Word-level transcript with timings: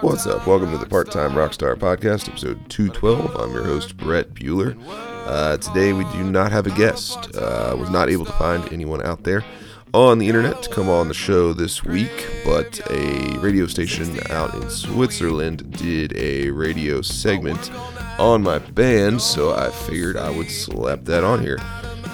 What's 0.00 0.26
up? 0.26 0.46
Welcome 0.46 0.70
to 0.70 0.78
the 0.78 0.86
Part 0.86 1.10
Time 1.10 1.32
Rockstar 1.32 1.76
Podcast, 1.76 2.30
episode 2.30 2.66
212. 2.70 3.36
I'm 3.36 3.52
your 3.52 3.64
host, 3.64 3.94
Brett 3.94 4.32
Bueller. 4.32 4.74
Uh, 4.88 5.58
today, 5.58 5.92
we 5.92 6.04
do 6.12 6.24
not 6.24 6.50
have 6.50 6.66
a 6.66 6.70
guest. 6.70 7.36
Uh, 7.36 7.76
was 7.78 7.90
not 7.90 8.08
able 8.08 8.24
to 8.24 8.32
find 8.32 8.72
anyone 8.72 9.04
out 9.04 9.24
there 9.24 9.44
on 9.92 10.18
the 10.18 10.28
internet 10.28 10.62
to 10.62 10.70
come 10.70 10.88
on 10.88 11.08
the 11.08 11.14
show 11.14 11.52
this 11.52 11.84
week, 11.84 12.26
but 12.42 12.80
a 12.90 13.36
radio 13.40 13.66
station 13.66 14.18
out 14.30 14.54
in 14.54 14.70
Switzerland 14.70 15.70
did 15.72 16.16
a 16.16 16.48
radio 16.50 17.02
segment 17.02 17.70
on 18.18 18.42
my 18.42 18.58
band, 18.58 19.20
so 19.20 19.54
I 19.54 19.70
figured 19.70 20.16
I 20.16 20.30
would 20.30 20.50
slap 20.50 21.04
that 21.04 21.22
on 21.22 21.42
here. 21.42 21.58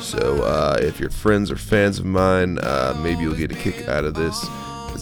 So, 0.01 0.43
uh, 0.43 0.79
if 0.81 0.99
you're 0.99 1.11
friends 1.11 1.53
or 1.53 1.57
fans 1.57 2.01
of 2.01 2.07
mine, 2.07 2.59
uh, 2.59 2.99
maybe 3.01 3.23
you'll 3.23 3.37
get 3.37 3.53
a 3.53 3.55
kick 3.55 3.87
out 3.87 4.05
of 4.05 4.15
this 4.15 4.45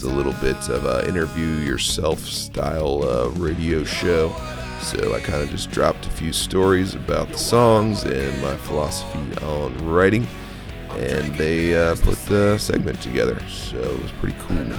a 0.03 0.09
little 0.09 0.33
bit 0.35 0.69
of 0.69 0.85
a 0.85 1.09
interview 1.09 1.47
yourself 1.47 2.21
style 2.21 3.03
uh, 3.03 3.29
radio 3.31 3.85
show. 3.85 4.35
So 4.81 5.15
I 5.15 5.21
kind 5.21 5.43
of 5.43 5.51
just 5.51 5.71
dropped 5.71 6.07
a 6.07 6.11
few 6.11 6.33
stories 6.33 6.95
about 6.95 7.29
the 7.29 7.39
songs 7.39 8.05
and 8.05 8.43
my 8.43 8.57
philosophy 8.57 9.37
on 9.45 9.77
writing, 9.89 10.27
and 10.91 11.35
they 11.35 11.77
uh, 11.77 11.97
put 11.97 12.17
the 12.27 12.59
segment 12.59 13.01
together. 13.01 13.41
So 13.49 13.79
it 13.79 14.03
was 14.03 14.13
pretty 14.13 14.37
cool. 14.41 14.73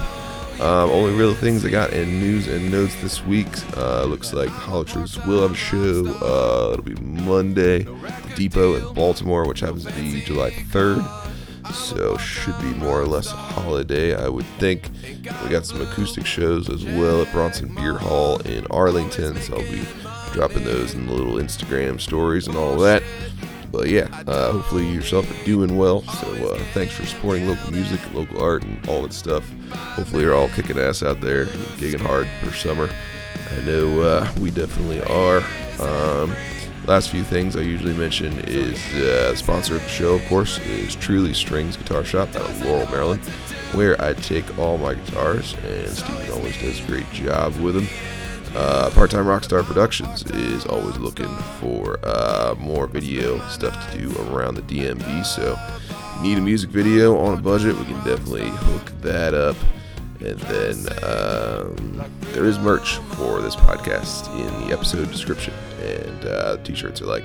Um, 0.60 0.90
only 0.90 1.14
real 1.14 1.34
things 1.34 1.64
I 1.64 1.70
got 1.70 1.92
in 1.92 2.20
news 2.20 2.46
and 2.46 2.70
notes 2.70 2.94
this 3.02 3.24
week. 3.24 3.48
Uh, 3.76 4.04
looks 4.04 4.32
like 4.32 4.48
Hollow 4.48 4.84
Truths 4.84 5.16
will 5.26 5.42
have 5.42 5.52
a 5.52 5.54
show. 5.54 6.06
Uh, 6.20 6.72
it'll 6.72 6.84
be 6.84 6.94
Monday, 6.96 7.84
the 7.84 8.32
Depot 8.36 8.74
in 8.74 8.94
Baltimore, 8.94 9.46
which 9.46 9.60
happens 9.60 9.86
to 9.86 9.92
be 9.92 10.20
July 10.22 10.50
3rd 10.50 11.19
so 11.74 12.16
should 12.16 12.58
be 12.60 12.72
more 12.74 13.00
or 13.00 13.06
less 13.06 13.32
a 13.32 13.36
holiday, 13.36 14.14
I 14.14 14.28
would 14.28 14.46
think. 14.58 14.90
We 15.42 15.48
got 15.48 15.66
some 15.66 15.80
acoustic 15.80 16.26
shows 16.26 16.68
as 16.68 16.84
well 16.84 17.22
at 17.22 17.32
Bronson 17.32 17.74
Beer 17.74 17.98
Hall 17.98 18.38
in 18.40 18.66
Arlington, 18.70 19.36
so 19.40 19.56
I'll 19.56 19.62
be 19.62 19.84
dropping 20.32 20.64
those 20.64 20.94
in 20.94 21.06
the 21.06 21.12
little 21.12 21.34
Instagram 21.34 22.00
stories 22.00 22.46
and 22.46 22.56
all 22.56 22.76
that. 22.78 23.02
But 23.72 23.88
yeah, 23.88 24.08
uh, 24.26 24.52
hopefully 24.52 24.88
yourself 24.90 25.30
are 25.30 25.44
doing 25.44 25.76
well. 25.76 26.02
So 26.02 26.52
uh, 26.52 26.58
thanks 26.74 26.94
for 26.94 27.06
supporting 27.06 27.46
local 27.46 27.72
music, 27.72 28.00
local 28.12 28.42
art, 28.42 28.64
and 28.64 28.88
all 28.88 29.02
that 29.02 29.12
stuff. 29.12 29.48
Hopefully 29.70 30.24
you're 30.24 30.34
all 30.34 30.48
kicking 30.48 30.78
ass 30.78 31.02
out 31.02 31.20
there, 31.20 31.46
gigging 31.46 32.00
hard 32.00 32.26
for 32.42 32.52
summer. 32.52 32.90
I 33.56 33.64
know 33.64 34.00
uh, 34.00 34.32
we 34.40 34.50
definitely 34.50 35.00
are. 35.02 35.38
Um, 35.80 36.34
Last 36.86 37.10
few 37.10 37.22
things 37.22 37.56
I 37.56 37.60
usually 37.60 37.92
mention 37.92 38.32
is 38.40 38.78
uh, 38.94 39.30
the 39.30 39.36
sponsor 39.36 39.76
of 39.76 39.82
the 39.82 39.88
show, 39.88 40.14
of 40.14 40.24
course, 40.26 40.58
is 40.60 40.96
Truly 40.96 41.34
Strings 41.34 41.76
Guitar 41.76 42.04
Shop 42.04 42.28
out 42.30 42.48
of 42.48 42.64
Laurel, 42.64 42.90
Maryland, 42.90 43.20
where 43.74 44.00
I 44.02 44.14
take 44.14 44.58
all 44.58 44.78
my 44.78 44.94
guitars, 44.94 45.54
and 45.64 45.88
Steven 45.88 46.32
always 46.32 46.60
does 46.60 46.80
a 46.80 46.86
great 46.86 47.10
job 47.12 47.54
with 47.56 47.74
them. 47.74 47.86
Uh, 48.56 48.90
Part 48.90 49.12
Time 49.12 49.26
Rockstar 49.26 49.62
Productions 49.62 50.24
is 50.32 50.66
always 50.66 50.96
looking 50.96 51.32
for 51.60 52.00
uh, 52.02 52.56
more 52.58 52.86
video 52.88 53.46
stuff 53.48 53.92
to 53.92 53.98
do 53.98 54.18
around 54.22 54.56
the 54.56 54.62
DMV. 54.62 55.24
So, 55.24 55.56
need 56.22 56.38
a 56.38 56.40
music 56.40 56.70
video 56.70 57.16
on 57.18 57.38
a 57.38 57.40
budget, 57.40 57.76
we 57.76 57.84
can 57.84 58.02
definitely 58.04 58.48
hook 58.48 58.90
that 59.02 59.34
up. 59.34 59.54
And 60.20 60.38
then 60.40 60.76
um, 61.02 62.04
there 62.32 62.44
is 62.44 62.58
merch 62.58 62.96
for 63.14 63.40
this 63.40 63.56
podcast 63.56 64.28
in 64.38 64.68
the 64.68 64.74
episode 64.74 65.10
description. 65.10 65.54
And 65.82 66.24
uh, 66.26 66.56
t 66.58 66.74
shirts 66.74 67.00
are 67.00 67.06
like 67.06 67.24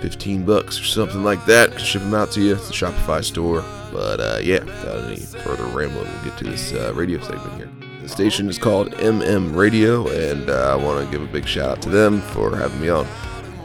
15 0.00 0.44
bucks 0.44 0.80
or 0.80 0.84
something 0.84 1.22
like 1.22 1.44
that. 1.46 1.80
Ship 1.80 2.02
them 2.02 2.14
out 2.14 2.30
to 2.32 2.40
you. 2.40 2.54
It's 2.54 2.70
a 2.70 2.72
Shopify 2.72 3.24
store. 3.24 3.64
But 3.92 4.20
uh, 4.20 4.38
yeah, 4.42 4.64
without 4.64 5.04
any 5.04 5.16
further 5.16 5.64
rambling, 5.66 6.04
we'll 6.04 6.24
get 6.24 6.36
to 6.38 6.44
this 6.44 6.72
uh, 6.72 6.92
radio 6.94 7.20
segment 7.20 7.56
here. 7.56 7.70
The 8.02 8.08
station 8.08 8.48
is 8.48 8.58
called 8.58 8.92
MM 8.92 9.56
Radio, 9.56 10.06
and 10.08 10.50
uh, 10.50 10.72
I 10.72 10.76
want 10.76 11.04
to 11.04 11.10
give 11.10 11.28
a 11.28 11.32
big 11.32 11.46
shout 11.46 11.70
out 11.70 11.82
to 11.82 11.88
them 11.88 12.20
for 12.20 12.56
having 12.56 12.80
me 12.80 12.88
on. 12.88 13.06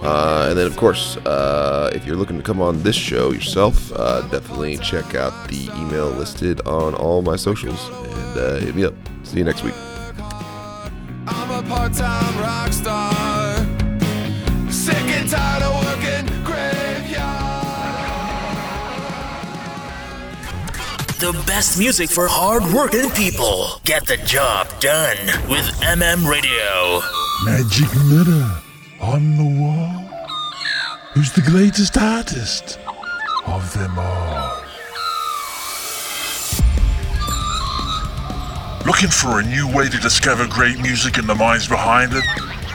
Uh, 0.03 0.47
and 0.49 0.57
then, 0.57 0.65
of 0.65 0.75
course, 0.77 1.17
uh, 1.17 1.91
if 1.93 2.05
you're 2.05 2.15
looking 2.15 2.35
to 2.37 2.43
come 2.43 2.59
on 2.59 2.81
this 2.81 2.95
show 2.95 3.31
yourself, 3.31 3.91
uh, 3.93 4.21
definitely 4.29 4.77
check 4.77 5.13
out 5.13 5.31
the 5.47 5.69
email 5.75 6.09
listed 6.09 6.59
on 6.61 6.95
all 6.95 7.21
my 7.21 7.35
socials 7.35 7.87
and 7.87 8.37
uh, 8.39 8.55
hit 8.55 8.75
me 8.75 8.83
up. 8.83 8.95
See 9.23 9.37
you 9.37 9.43
next 9.43 9.63
week. 9.63 9.75
I'm 11.27 11.51
a 11.51 11.61
part-time 11.69 12.39
rock 12.41 12.73
star, 12.73 13.55
sick 14.71 14.95
and 14.97 15.29
tired 15.29 15.61
of 15.61 15.85
working 15.85 16.43
graveyard. 16.43 17.51
The 21.19 21.43
best 21.45 21.77
music 21.77 22.09
for 22.09 22.27
hard-working 22.27 23.11
people. 23.11 23.79
Get 23.85 24.07
the 24.07 24.17
job 24.17 24.67
done 24.79 25.17
with 25.47 25.65
MM 25.81 26.27
Radio. 26.27 27.01
Magic 27.45 27.93
mirror 28.09 28.61
on 28.99 29.37
the 29.37 29.61
wall? 29.61 29.70
Who's 31.21 31.33
the 31.33 31.51
greatest 31.51 31.99
artist 31.99 32.79
of 33.45 33.71
them 33.75 33.93
all? 33.95 34.57
Looking 38.87 39.09
for 39.09 39.39
a 39.39 39.43
new 39.43 39.71
way 39.71 39.87
to 39.87 39.99
discover 39.99 40.47
great 40.47 40.79
music 40.79 41.19
and 41.19 41.29
the 41.29 41.35
minds 41.35 41.67
behind 41.67 42.13
it? 42.13 42.23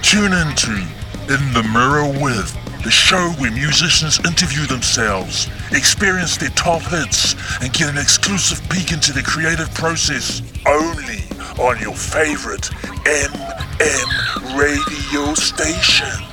Tune 0.00 0.32
into 0.32 0.78
In 1.26 1.42
the 1.54 1.68
Mirror 1.72 2.22
with, 2.22 2.54
the 2.84 2.90
show 2.92 3.30
where 3.40 3.50
musicians 3.50 4.24
interview 4.24 4.64
themselves, 4.66 5.48
experience 5.72 6.36
their 6.36 6.50
top 6.50 6.82
hits, 6.82 7.34
and 7.60 7.72
get 7.72 7.88
an 7.90 7.98
exclusive 7.98 8.60
peek 8.70 8.92
into 8.92 9.12
the 9.12 9.24
creative 9.24 9.74
process 9.74 10.40
only 10.68 11.24
on 11.58 11.80
your 11.80 11.96
favorite 11.96 12.70
MM 13.02 14.56
radio 14.56 15.34
station. 15.34 16.26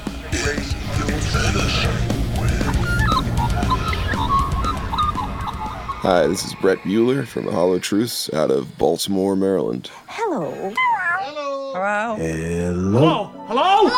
Hi, 6.03 6.28
this 6.28 6.44
is 6.44 6.53
Brett 6.56 6.80
Bueller 6.80 7.25
from 7.25 7.46
the 7.46 7.53
Hollow 7.53 7.80
Truths 7.80 8.30
out 8.34 8.52
of 8.52 8.78
Baltimore, 8.78 9.38
Maryland. 9.38 9.90
Hello. 10.08 10.52
Hello. 10.52 12.16
Hello. 12.18 13.31
Hello. 13.47 13.88
Hello. 13.88 13.90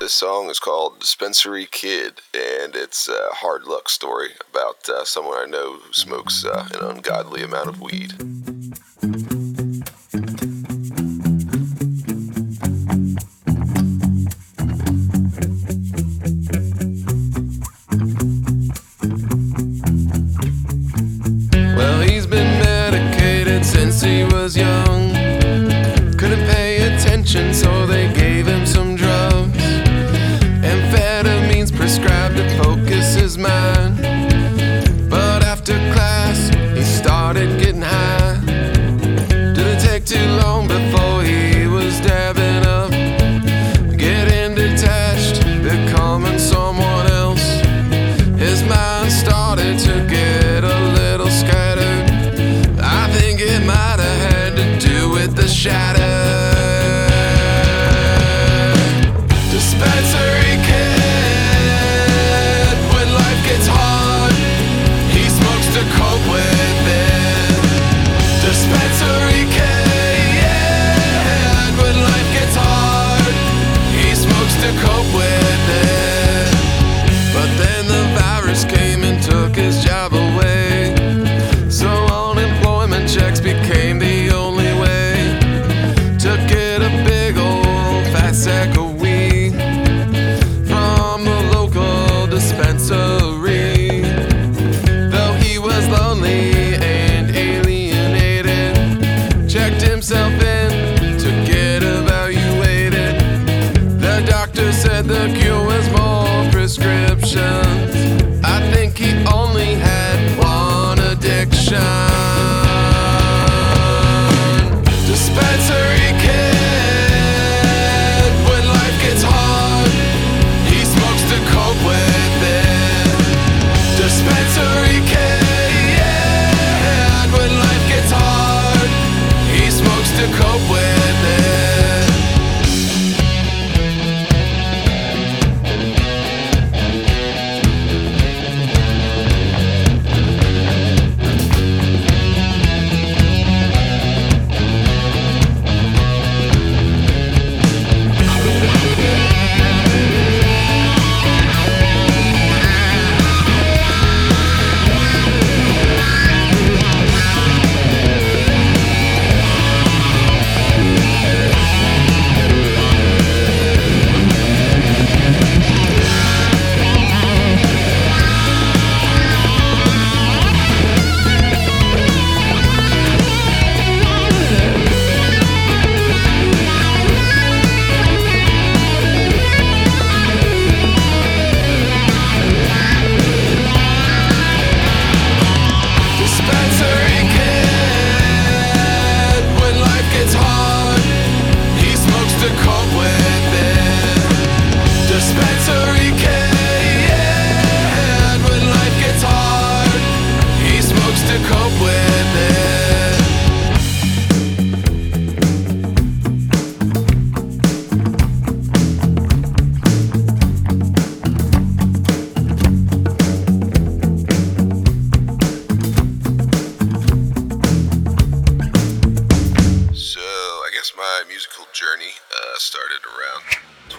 This 0.00 0.14
song 0.14 0.48
is 0.48 0.58
called 0.58 0.98
Dispensary 0.98 1.68
Kid, 1.70 2.22
and 2.32 2.74
it's 2.74 3.06
a 3.06 3.28
hard 3.32 3.64
luck 3.64 3.90
story 3.90 4.30
about 4.50 4.88
uh, 4.88 5.04
someone 5.04 5.36
I 5.36 5.44
know 5.44 5.74
who 5.74 5.92
smokes 5.92 6.46
uh, 6.46 6.66
an 6.72 6.86
ungodly 6.96 7.42
amount 7.42 7.68
of 7.68 7.82
weed. 7.82 8.14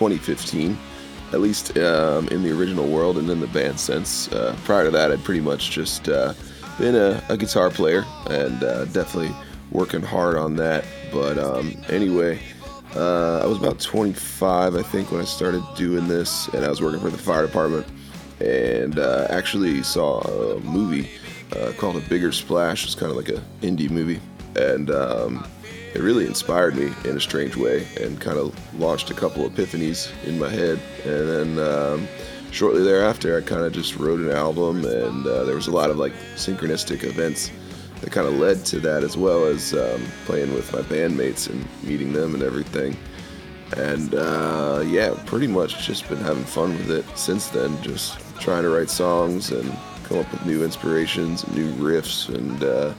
2015, 0.01 0.75
at 1.31 1.41
least 1.41 1.77
um, 1.77 2.27
in 2.29 2.41
the 2.41 2.51
original 2.51 2.87
world 2.87 3.19
and 3.19 3.29
in 3.29 3.39
the 3.39 3.45
band 3.45 3.79
sense. 3.79 4.31
Uh, 4.31 4.57
prior 4.63 4.85
to 4.85 4.89
that, 4.89 5.11
I'd 5.11 5.23
pretty 5.23 5.41
much 5.41 5.69
just 5.69 6.09
uh, 6.09 6.33
been 6.79 6.95
a, 6.95 7.23
a, 7.29 7.37
guitar 7.37 7.69
player 7.69 8.03
and 8.27 8.63
uh, 8.63 8.85
definitely 8.85 9.31
working 9.69 10.01
hard 10.01 10.37
on 10.37 10.55
that. 10.55 10.85
But 11.13 11.37
um, 11.37 11.77
anyway, 11.87 12.39
uh, 12.95 13.41
I 13.43 13.45
was 13.45 13.59
about 13.59 13.79
25, 13.79 14.75
I 14.75 14.81
think, 14.81 15.11
when 15.11 15.21
I 15.21 15.25
started 15.25 15.61
doing 15.75 16.07
this, 16.07 16.47
and 16.47 16.65
I 16.65 16.69
was 16.69 16.81
working 16.81 16.99
for 16.99 17.11
the 17.11 17.19
fire 17.19 17.45
department 17.45 17.85
and 18.39 18.97
uh, 18.97 19.27
actually 19.29 19.83
saw 19.83 20.21
a 20.21 20.59
movie 20.61 21.11
called 21.77 21.97
A 21.97 21.99
Bigger 22.09 22.31
Splash. 22.31 22.85
It's 22.85 22.95
kind 22.95 23.11
of 23.11 23.17
like 23.17 23.29
an 23.29 23.43
indie 23.61 23.91
movie. 23.91 24.19
And 24.55 24.89
um, 24.89 25.45
it 25.93 26.01
really 26.01 26.25
inspired 26.25 26.75
me 26.75 26.91
in 27.05 27.17
a 27.17 27.19
strange 27.19 27.55
way 27.55 27.87
and 27.99 28.19
kind 28.19 28.37
of 28.37 28.53
launched 28.79 29.09
a 29.11 29.13
couple 29.13 29.49
epiphanies 29.49 30.11
in 30.25 30.39
my 30.39 30.49
head. 30.49 30.79
And 31.05 31.57
then 31.57 31.59
um, 31.59 32.07
shortly 32.51 32.83
thereafter, 32.83 33.37
I 33.37 33.41
kind 33.41 33.63
of 33.63 33.73
just 33.73 33.97
wrote 33.97 34.19
an 34.19 34.31
album, 34.31 34.85
and 34.85 35.25
uh, 35.25 35.43
there 35.43 35.55
was 35.55 35.67
a 35.67 35.71
lot 35.71 35.89
of 35.89 35.97
like 35.97 36.13
synchronistic 36.35 37.03
events 37.03 37.51
that 38.01 38.11
kind 38.11 38.27
of 38.27 38.35
led 38.35 38.65
to 38.65 38.79
that, 38.79 39.03
as 39.03 39.15
well 39.17 39.45
as 39.45 39.73
um, 39.73 40.03
playing 40.25 40.53
with 40.53 40.71
my 40.73 40.81
bandmates 40.81 41.49
and 41.49 41.65
meeting 41.83 42.13
them 42.13 42.33
and 42.33 42.43
everything. 42.43 42.97
And 43.77 44.15
uh, 44.15 44.83
yeah, 44.85 45.13
pretty 45.25 45.47
much 45.47 45.85
just 45.85 46.09
been 46.09 46.17
having 46.17 46.43
fun 46.43 46.71
with 46.77 46.91
it 46.91 47.05
since 47.17 47.47
then, 47.47 47.81
just 47.81 48.19
trying 48.39 48.63
to 48.63 48.69
write 48.69 48.89
songs 48.89 49.51
and 49.51 49.71
come 50.03 50.17
up 50.17 50.31
with 50.31 50.45
new 50.45 50.63
inspirations, 50.63 51.43
and 51.43 51.55
new 51.55 51.71
riffs, 51.73 52.33
and 52.33 52.63
uh, 52.63 52.93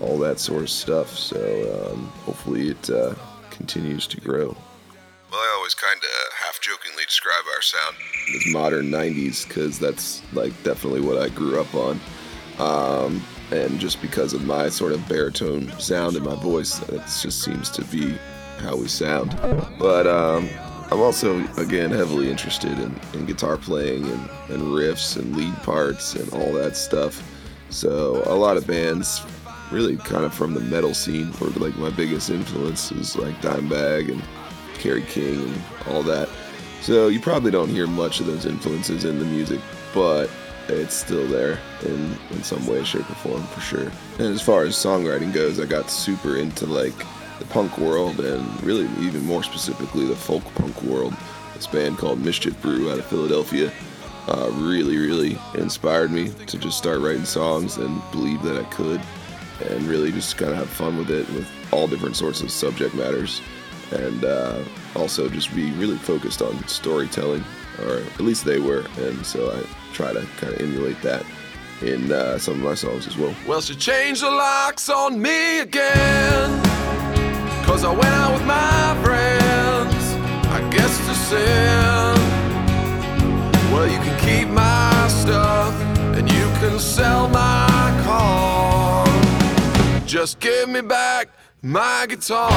all 0.00 0.18
that 0.18 0.38
sort 0.38 0.62
of 0.62 0.70
stuff. 0.70 1.10
So 1.10 1.90
um, 1.92 2.06
hopefully 2.24 2.70
it 2.70 2.90
uh, 2.90 3.14
continues 3.50 4.06
to 4.08 4.20
grow. 4.20 4.56
Well, 5.30 5.40
I 5.40 5.54
always 5.56 5.74
kind 5.74 5.98
of 5.98 6.32
half 6.34 6.60
jokingly 6.60 7.04
describe 7.04 7.44
our 7.54 7.62
sound 7.62 7.96
as 8.36 8.52
modern 8.52 8.90
90s 8.90 9.46
because 9.46 9.78
that's 9.78 10.22
like 10.32 10.52
definitely 10.62 11.00
what 11.00 11.18
I 11.18 11.28
grew 11.28 11.60
up 11.60 11.74
on. 11.74 12.00
Um, 12.58 13.22
and 13.50 13.78
just 13.78 14.00
because 14.00 14.32
of 14.32 14.44
my 14.44 14.68
sort 14.68 14.92
of 14.92 15.06
baritone 15.08 15.70
sound 15.78 16.16
in 16.16 16.24
my 16.24 16.36
voice, 16.36 16.78
that 16.78 17.02
just 17.06 17.42
seems 17.42 17.70
to 17.70 17.84
be 17.84 18.16
how 18.58 18.76
we 18.76 18.88
sound. 18.88 19.36
But 19.78 20.06
um, 20.06 20.48
I'm 20.90 21.00
also, 21.00 21.44
again, 21.56 21.90
heavily 21.90 22.30
interested 22.30 22.78
in, 22.78 22.98
in 23.12 23.26
guitar 23.26 23.56
playing 23.56 24.04
and, 24.04 24.30
and 24.48 24.62
riffs 24.62 25.16
and 25.16 25.36
lead 25.36 25.54
parts 25.58 26.14
and 26.14 26.32
all 26.32 26.52
that 26.52 26.76
stuff. 26.76 27.22
So 27.70 28.22
a 28.26 28.34
lot 28.34 28.56
of 28.56 28.66
bands 28.66 29.20
really 29.70 29.96
kind 29.96 30.24
of 30.24 30.32
from 30.32 30.54
the 30.54 30.60
metal 30.60 30.94
scene 30.94 31.26
where 31.34 31.50
like 31.50 31.76
my 31.76 31.90
biggest 31.90 32.30
influences 32.30 33.16
like 33.16 33.34
Dimebag 33.40 34.10
and 34.10 34.22
Kerry 34.74 35.02
King 35.02 35.42
and 35.42 35.62
all 35.88 36.02
that. 36.04 36.28
So 36.82 37.08
you 37.08 37.20
probably 37.20 37.50
don't 37.50 37.68
hear 37.68 37.86
much 37.86 38.20
of 38.20 38.26
those 38.26 38.46
influences 38.46 39.04
in 39.04 39.18
the 39.18 39.24
music, 39.24 39.60
but 39.94 40.30
it's 40.68 40.94
still 40.94 41.26
there 41.26 41.58
in 41.84 42.16
in 42.30 42.42
some 42.42 42.66
way, 42.66 42.84
shape, 42.84 43.08
or 43.10 43.14
form 43.14 43.42
for 43.44 43.60
sure. 43.60 43.90
And 44.18 44.34
as 44.34 44.42
far 44.42 44.64
as 44.64 44.74
songwriting 44.74 45.32
goes, 45.32 45.58
I 45.58 45.66
got 45.66 45.90
super 45.90 46.36
into 46.36 46.66
like 46.66 46.96
the 47.38 47.44
punk 47.46 47.76
world 47.78 48.20
and 48.20 48.62
really 48.62 48.88
even 49.04 49.24
more 49.24 49.42
specifically 49.42 50.06
the 50.06 50.16
folk 50.16 50.44
punk 50.54 50.82
world. 50.82 51.14
This 51.54 51.66
band 51.66 51.98
called 51.98 52.20
Mischief 52.20 52.60
Brew 52.60 52.90
out 52.90 52.98
of 52.98 53.06
Philadelphia 53.06 53.72
uh, 54.28 54.50
really, 54.54 54.96
really 54.96 55.38
inspired 55.54 56.10
me 56.10 56.30
to 56.46 56.58
just 56.58 56.76
start 56.76 57.00
writing 57.00 57.24
songs 57.24 57.76
and 57.76 58.02
believe 58.10 58.42
that 58.42 58.58
I 58.58 58.64
could 58.64 59.00
and 59.62 59.82
really 59.84 60.12
just 60.12 60.36
kind 60.36 60.52
of 60.52 60.58
have 60.58 60.68
fun 60.68 60.96
with 60.96 61.10
it 61.10 61.28
with 61.30 61.48
all 61.72 61.86
different 61.86 62.16
sorts 62.16 62.40
of 62.40 62.50
subject 62.50 62.94
matters. 62.94 63.40
And 63.92 64.24
uh, 64.24 64.62
also 64.94 65.28
just 65.28 65.54
be 65.54 65.70
really 65.72 65.96
focused 65.96 66.42
on 66.42 66.66
storytelling 66.66 67.44
or 67.84 67.98
at 67.98 68.20
least 68.20 68.44
they 68.44 68.58
were. 68.58 68.84
And 68.98 69.24
so 69.24 69.50
i 69.50 69.62
try 69.92 70.12
to 70.12 70.26
kind 70.38 70.52
of 70.52 70.60
emulate 70.60 71.00
that 71.02 71.24
in 71.82 72.10
uh, 72.10 72.38
some 72.38 72.54
of 72.54 72.60
my 72.60 72.74
songs 72.74 73.06
as 73.06 73.16
well. 73.16 73.34
Well 73.46 73.60
she 73.60 73.74
changed 73.76 74.22
the 74.22 74.30
locks 74.30 74.88
on 74.88 75.20
me 75.20 75.60
again 75.60 76.76
cause 77.66 77.84
i 77.84 77.90
went 77.92 78.06
out 78.06 78.32
with 78.32 78.46
my 78.46 78.96
friends 79.04 80.04
i 80.52 80.60
guess 80.70 80.96
to 81.06 81.14
sin 81.14 82.14
well 83.72 83.88
you 83.88 83.98
can 83.98 84.16
keep 84.20 84.48
my 84.48 85.08
stuff 85.08 85.74
and 86.16 86.30
you 86.30 86.44
can 86.60 86.78
sell 86.78 87.28
my 87.28 87.65
just 90.16 90.40
give 90.40 90.66
me 90.66 90.80
back 90.80 91.28
my 91.60 92.06
guitar. 92.08 92.50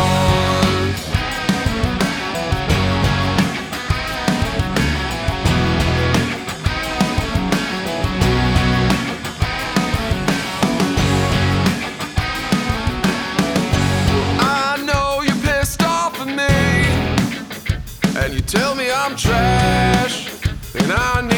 I 14.40 14.82
know 14.86 15.22
you're 15.22 15.36
pissed 15.44 15.84
off 15.84 16.18
at 16.22 16.28
me, 16.28 18.22
and 18.22 18.34
you 18.34 18.40
tell 18.40 18.74
me 18.74 18.90
I'm 18.90 19.18
trash, 19.18 20.30
and 20.76 20.94
I 20.94 21.29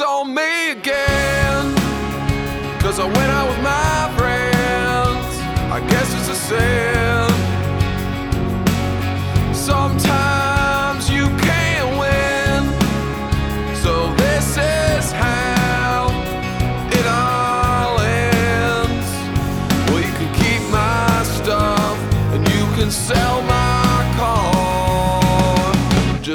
on 0.00 0.34
me 0.34 0.72
again. 0.72 1.74
Cause 2.80 2.98
I 2.98 3.04
went 3.04 3.30
out 3.36 3.48
with 3.48 3.62
my 3.62 4.12
friends. 4.16 5.38
I 5.72 5.80
guess 5.88 6.14
it's 6.14 6.28
a 6.28 6.34
sin. 6.34 7.07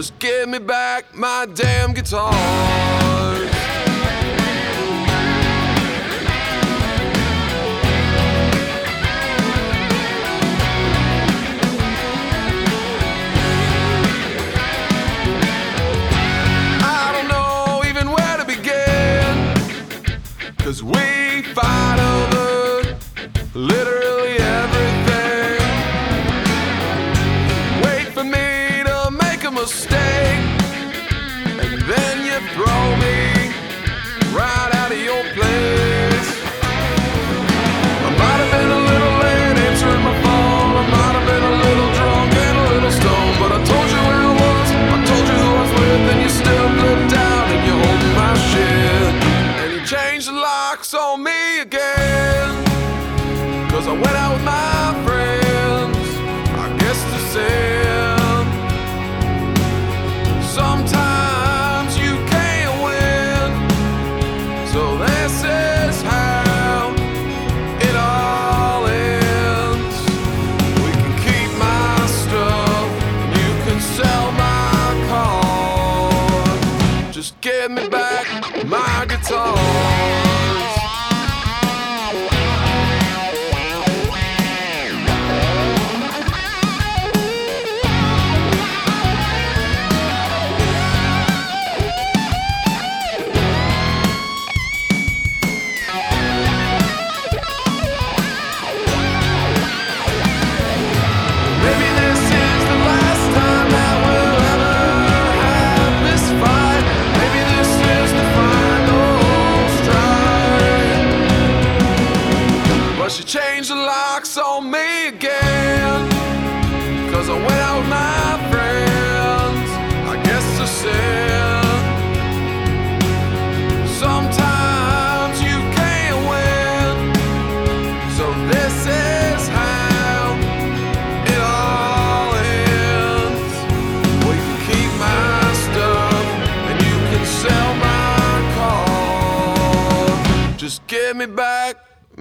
Just 0.03 0.19
give 0.19 0.49
me 0.49 0.59
back 0.59 1.15
my 1.15 1.47
damn 1.53 1.93
guitar. 1.93 2.33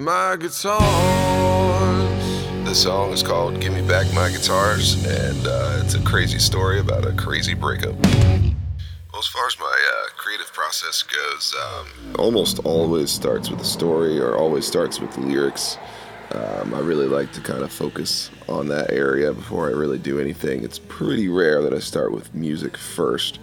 My 0.02 0.36
guitars. 0.36 0.82
The 2.64 2.74
song 2.74 3.12
is 3.12 3.22
called 3.22 3.60
Give 3.60 3.72
Me 3.72 3.86
Back 3.86 4.12
My 4.12 4.30
Guitars, 4.30 4.94
and 5.06 5.46
uh, 5.46 5.80
it's 5.84 5.94
a 5.94 6.00
crazy 6.00 6.40
story 6.40 6.80
about 6.80 7.06
a 7.06 7.12
crazy 7.12 7.54
breakup. 7.54 7.94
Well, 8.02 9.20
as 9.20 9.28
far 9.28 9.46
as 9.46 9.56
my 9.60 9.64
uh, 9.94 10.08
creative 10.16 10.52
process 10.52 11.04
goes, 11.04 11.54
um, 11.62 12.16
almost 12.18 12.58
always 12.64 13.12
starts 13.12 13.48
with 13.48 13.60
a 13.60 13.64
story 13.64 14.18
or 14.18 14.36
always 14.36 14.66
starts 14.66 14.98
with 14.98 15.12
the 15.12 15.20
lyrics. 15.20 15.78
Um, 16.32 16.74
I 16.74 16.80
really 16.80 17.06
like 17.06 17.30
to 17.34 17.40
kind 17.40 17.62
of 17.62 17.70
focus 17.70 18.30
on 18.48 18.66
that 18.68 18.90
area 18.90 19.32
before 19.32 19.68
I 19.68 19.72
really 19.72 19.98
do 19.98 20.18
anything. 20.18 20.64
It's 20.64 20.80
pretty 20.80 21.28
rare 21.28 21.62
that 21.62 21.72
I 21.72 21.78
start 21.78 22.12
with 22.12 22.34
music 22.34 22.76
first. 22.76 23.38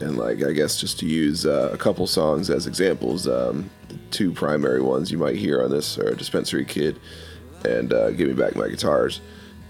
And, 0.00 0.16
like, 0.18 0.42
I 0.42 0.52
guess 0.52 0.80
just 0.80 0.98
to 1.00 1.06
use 1.06 1.46
uh, 1.46 1.70
a 1.72 1.76
couple 1.76 2.06
songs 2.06 2.50
as 2.50 2.66
examples, 2.66 3.28
um, 3.28 3.70
the 3.88 3.96
two 4.10 4.32
primary 4.32 4.82
ones 4.82 5.10
you 5.10 5.18
might 5.18 5.36
hear 5.36 5.62
on 5.62 5.70
this 5.70 5.98
are 5.98 6.14
Dispensary 6.14 6.64
Kid 6.64 6.98
and 7.64 7.92
uh, 7.92 8.10
Give 8.10 8.28
Me 8.28 8.34
Back 8.34 8.56
My 8.56 8.68
Guitars. 8.68 9.20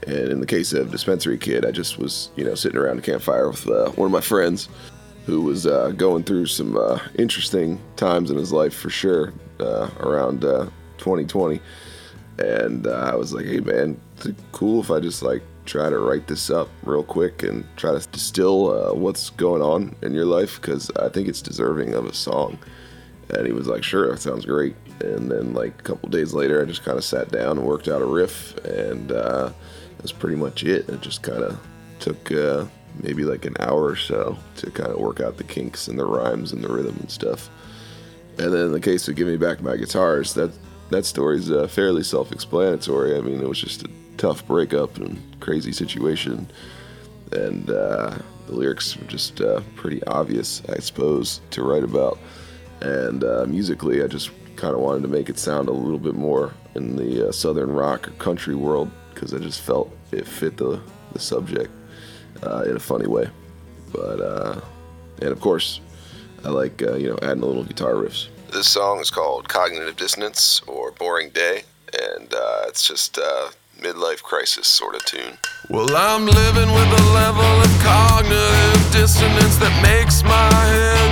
And 0.06 0.28
in 0.28 0.40
the 0.40 0.46
case 0.46 0.72
of 0.72 0.90
Dispensary 0.90 1.38
Kid, 1.38 1.64
I 1.64 1.70
just 1.70 1.98
was, 1.98 2.30
you 2.36 2.44
know, 2.44 2.54
sitting 2.54 2.78
around 2.78 2.98
a 2.98 3.02
campfire 3.02 3.48
with 3.48 3.66
uh, 3.68 3.90
one 3.92 4.06
of 4.06 4.12
my 4.12 4.20
friends 4.20 4.68
who 5.26 5.40
was 5.40 5.66
uh, 5.66 5.90
going 5.90 6.22
through 6.22 6.46
some 6.46 6.76
uh, 6.76 6.98
interesting 7.18 7.80
times 7.96 8.30
in 8.30 8.36
his 8.36 8.52
life 8.52 8.74
for 8.74 8.90
sure 8.90 9.32
uh, 9.60 9.88
around 10.00 10.44
uh, 10.44 10.68
2020. 10.98 11.60
And 12.38 12.86
I 12.86 13.14
was 13.14 13.32
like, 13.32 13.46
hey 13.46 13.60
man, 13.60 13.98
is 14.18 14.26
it 14.26 14.36
cool 14.52 14.80
if 14.80 14.90
I 14.90 15.00
just 15.00 15.22
like 15.22 15.42
try 15.64 15.88
to 15.90 15.98
write 15.98 16.26
this 16.26 16.50
up 16.50 16.68
real 16.82 17.02
quick 17.02 17.42
and 17.42 17.64
try 17.76 17.92
to 17.92 18.08
distill 18.08 18.70
uh, 18.70 18.94
what's 18.94 19.30
going 19.30 19.62
on 19.62 19.96
in 20.02 20.14
your 20.14 20.26
life? 20.26 20.60
Because 20.60 20.90
I 20.92 21.08
think 21.08 21.28
it's 21.28 21.42
deserving 21.42 21.94
of 21.94 22.06
a 22.06 22.14
song. 22.14 22.58
And 23.30 23.46
he 23.46 23.52
was 23.52 23.66
like, 23.66 23.82
sure, 23.82 24.10
that 24.10 24.20
sounds 24.20 24.44
great. 24.44 24.76
And 25.00 25.30
then, 25.30 25.54
like, 25.54 25.78
a 25.80 25.82
couple 25.82 26.08
days 26.08 26.34
later, 26.34 26.62
I 26.62 26.66
just 26.66 26.84
kind 26.84 26.98
of 26.98 27.04
sat 27.04 27.30
down 27.30 27.58
and 27.58 27.66
worked 27.66 27.88
out 27.88 28.02
a 28.02 28.06
riff, 28.06 28.56
and 28.64 29.10
uh, 29.10 29.50
that's 29.98 30.12
pretty 30.12 30.36
much 30.36 30.62
it. 30.62 30.88
It 30.88 31.00
just 31.00 31.22
kind 31.22 31.42
of 31.42 31.58
took 31.98 32.30
uh, 32.30 32.66
maybe 33.02 33.24
like 33.24 33.44
an 33.44 33.56
hour 33.60 33.84
or 33.84 33.96
so 33.96 34.36
to 34.56 34.70
kind 34.70 34.90
of 34.90 34.98
work 34.98 35.20
out 35.20 35.38
the 35.38 35.44
kinks 35.44 35.88
and 35.88 35.98
the 35.98 36.04
rhymes 36.04 36.52
and 36.52 36.62
the 36.62 36.68
rhythm 36.68 36.96
and 37.00 37.10
stuff. 37.10 37.48
And 38.38 38.52
then 38.52 38.66
in 38.66 38.72
the 38.72 38.80
case 38.80 39.08
of 39.08 39.14
Give 39.14 39.26
Me 39.26 39.36
Back 39.36 39.62
My 39.62 39.76
Guitars, 39.76 40.34
that 40.34 40.52
that 40.90 41.06
story's 41.06 41.50
uh, 41.50 41.66
fairly 41.66 42.02
self-explanatory. 42.02 43.16
I 43.16 43.20
mean, 43.20 43.40
it 43.40 43.48
was 43.48 43.60
just 43.60 43.84
a 43.84 43.90
tough 44.16 44.46
breakup 44.46 44.96
and 44.98 45.20
crazy 45.40 45.72
situation, 45.72 46.48
and 47.32 47.70
uh, 47.70 48.16
the 48.46 48.52
lyrics 48.52 48.96
were 48.96 49.06
just 49.06 49.40
uh, 49.40 49.60
pretty 49.76 50.02
obvious, 50.04 50.62
I 50.68 50.78
suppose, 50.78 51.40
to 51.50 51.62
write 51.62 51.84
about. 51.84 52.18
And 52.80 53.24
uh, 53.24 53.46
musically, 53.46 54.02
I 54.02 54.06
just 54.06 54.30
kind 54.56 54.74
of 54.74 54.80
wanted 54.80 55.02
to 55.02 55.08
make 55.08 55.28
it 55.28 55.38
sound 55.38 55.68
a 55.68 55.72
little 55.72 55.98
bit 55.98 56.14
more 56.14 56.52
in 56.74 56.96
the 56.96 57.28
uh, 57.28 57.32
southern 57.32 57.72
rock 57.72 58.08
or 58.08 58.12
country 58.12 58.54
world 58.54 58.90
because 59.12 59.32
I 59.32 59.38
just 59.38 59.60
felt 59.60 59.90
it 60.12 60.26
fit 60.26 60.56
the 60.56 60.80
the 61.12 61.20
subject 61.20 61.70
uh, 62.42 62.64
in 62.66 62.76
a 62.76 62.80
funny 62.80 63.06
way. 63.06 63.28
But 63.92 64.20
uh, 64.20 64.60
and 65.22 65.30
of 65.30 65.40
course, 65.40 65.80
I 66.44 66.48
like 66.48 66.80
you 66.80 67.08
know 67.08 67.18
adding 67.22 67.42
a 67.42 67.46
little 67.46 67.64
guitar 67.64 67.94
riffs. 67.94 68.28
This 68.52 68.68
song 68.68 69.00
is 69.00 69.10
called 69.10 69.48
"Cognitive 69.48 69.96
Dissonance" 69.96 70.60
or 70.66 70.90
"Boring 70.92 71.30
Day," 71.30 71.62
and 71.92 72.28
it's 72.66 72.86
just 72.86 73.18
midlife 73.80 74.22
crisis 74.22 74.66
sort 74.68 74.94
of 74.94 75.04
tune. 75.04 75.38
Well, 75.68 75.94
I'm 75.96 76.26
living 76.26 76.70
with 76.70 77.00
a 77.00 77.04
level 77.12 77.54
of 77.64 77.72
cognitive 77.82 78.92
dissonance 78.92 79.56
that 79.56 79.74
makes 79.82 80.22
my 80.22 80.50
head 80.52 81.03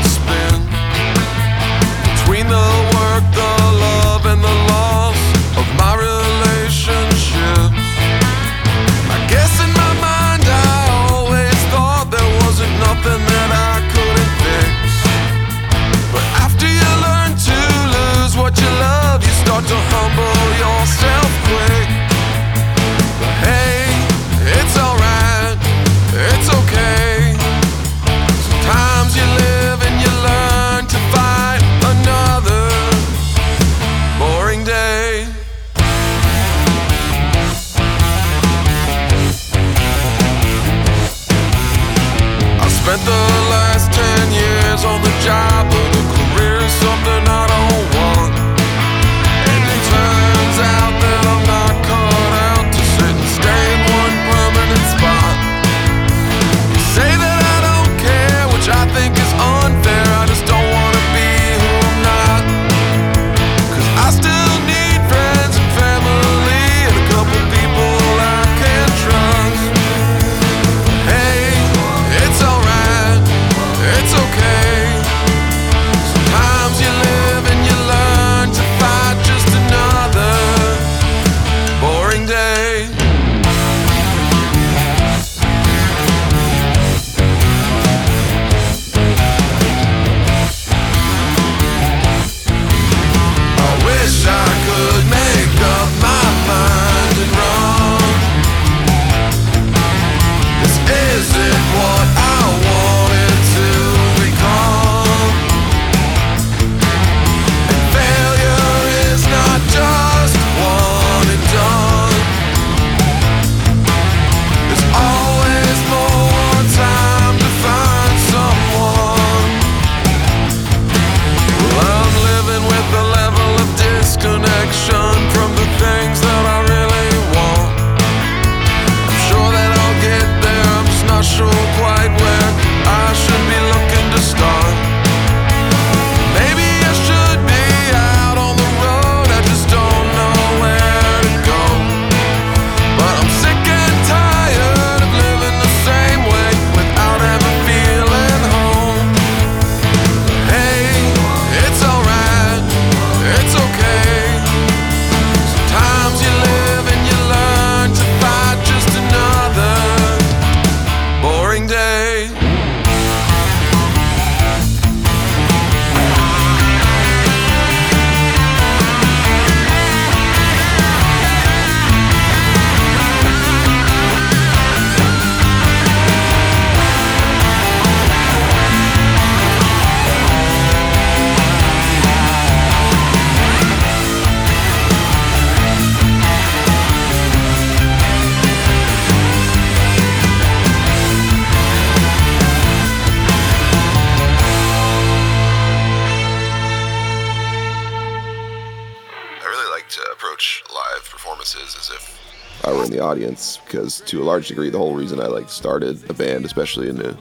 the 202.90 203.00
audience 203.00 203.59
because 203.64 204.00
to 204.02 204.22
a 204.22 204.24
large 204.24 204.48
degree, 204.48 204.70
the 204.70 204.78
whole 204.78 204.94
reason 204.94 205.20
I 205.20 205.26
like 205.26 205.48
started 205.48 206.09
a 206.11 206.14
band, 206.14 206.44
especially 206.44 206.88
in 206.88 206.96
the 206.96 207.16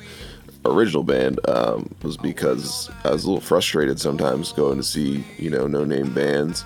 original 0.66 1.04
band, 1.04 1.40
um, 1.48 1.94
was 2.04 2.18
because 2.18 2.90
I 3.04 3.12
was 3.12 3.24
a 3.24 3.28
little 3.28 3.42
frustrated 3.42 4.00
sometimes 4.00 4.52
going 4.52 4.78
to 4.78 4.84
see 4.84 5.24
you 5.38 5.50
know 5.50 5.68
no 5.68 5.84
name 5.84 6.14
bands, 6.14 6.66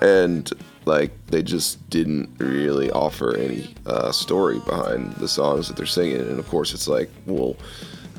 and 0.00 0.50
like 0.84 1.12
they 1.26 1.42
just 1.42 1.88
didn't 1.90 2.28
really 2.38 2.90
offer 2.90 3.36
any 3.36 3.74
uh, 3.86 4.12
story 4.12 4.60
behind 4.60 5.14
the 5.14 5.28
songs 5.28 5.68
that 5.68 5.76
they're 5.76 5.86
singing, 5.86 6.20
and 6.20 6.38
of 6.38 6.48
course 6.48 6.72
it's 6.74 6.88
like 6.88 7.10
well. 7.26 7.56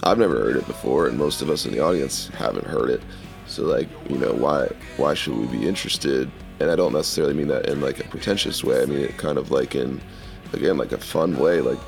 I've 0.04 0.20
never 0.20 0.36
heard 0.36 0.58
it 0.58 0.68
before, 0.68 1.08
and 1.08 1.18
most 1.18 1.42
of 1.42 1.50
us 1.50 1.66
in 1.66 1.72
the 1.72 1.80
audience 1.80 2.28
haven't 2.28 2.68
heard 2.68 2.92
it. 2.92 3.02
So 3.48 3.64
like, 3.64 3.88
you 4.08 4.18
know, 4.18 4.34
why 4.34 4.68
why 4.98 5.14
should 5.16 5.36
we 5.36 5.48
be 5.48 5.68
interested? 5.68 6.30
And 6.60 6.72
I 6.72 6.76
don't 6.76 6.94
necessarily 6.94 7.34
mean 7.34 7.48
that 7.48 7.68
in 7.68 7.82
like 7.82 8.00
a 8.00 8.08
pretentious 8.08 8.64
way. 8.64 8.82
I 8.82 8.86
mean 8.86 9.00
it 9.00 9.18
kind 9.18 9.38
of 9.38 9.52
like 9.52 9.76
in 9.76 10.02
again 10.54 10.78
like 10.78 10.92
a 10.92 10.98
fun 10.98 11.38
way. 11.38 11.62
Like, 11.62 11.80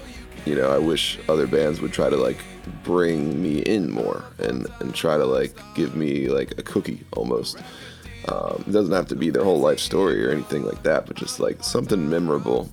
you 0.45 0.55
know, 0.55 0.69
I 0.69 0.77
wish 0.77 1.19
other 1.29 1.47
bands 1.47 1.81
would 1.81 1.93
try 1.93 2.09
to 2.09 2.17
like 2.17 2.43
bring 2.83 3.41
me 3.41 3.59
in 3.59 3.89
more 3.89 4.25
and 4.39 4.67
and 4.79 4.93
try 4.93 5.17
to 5.17 5.25
like 5.25 5.57
give 5.75 5.95
me 5.95 6.29
like 6.29 6.57
a 6.57 6.63
cookie 6.63 7.05
almost. 7.13 7.57
Um, 8.27 8.63
it 8.67 8.71
doesn't 8.71 8.93
have 8.93 9.07
to 9.07 9.15
be 9.15 9.29
their 9.29 9.43
whole 9.43 9.59
life 9.59 9.79
story 9.79 10.25
or 10.25 10.31
anything 10.31 10.63
like 10.63 10.83
that, 10.83 11.05
but 11.05 11.15
just 11.15 11.39
like 11.39 11.63
something 11.63 12.09
memorable. 12.09 12.69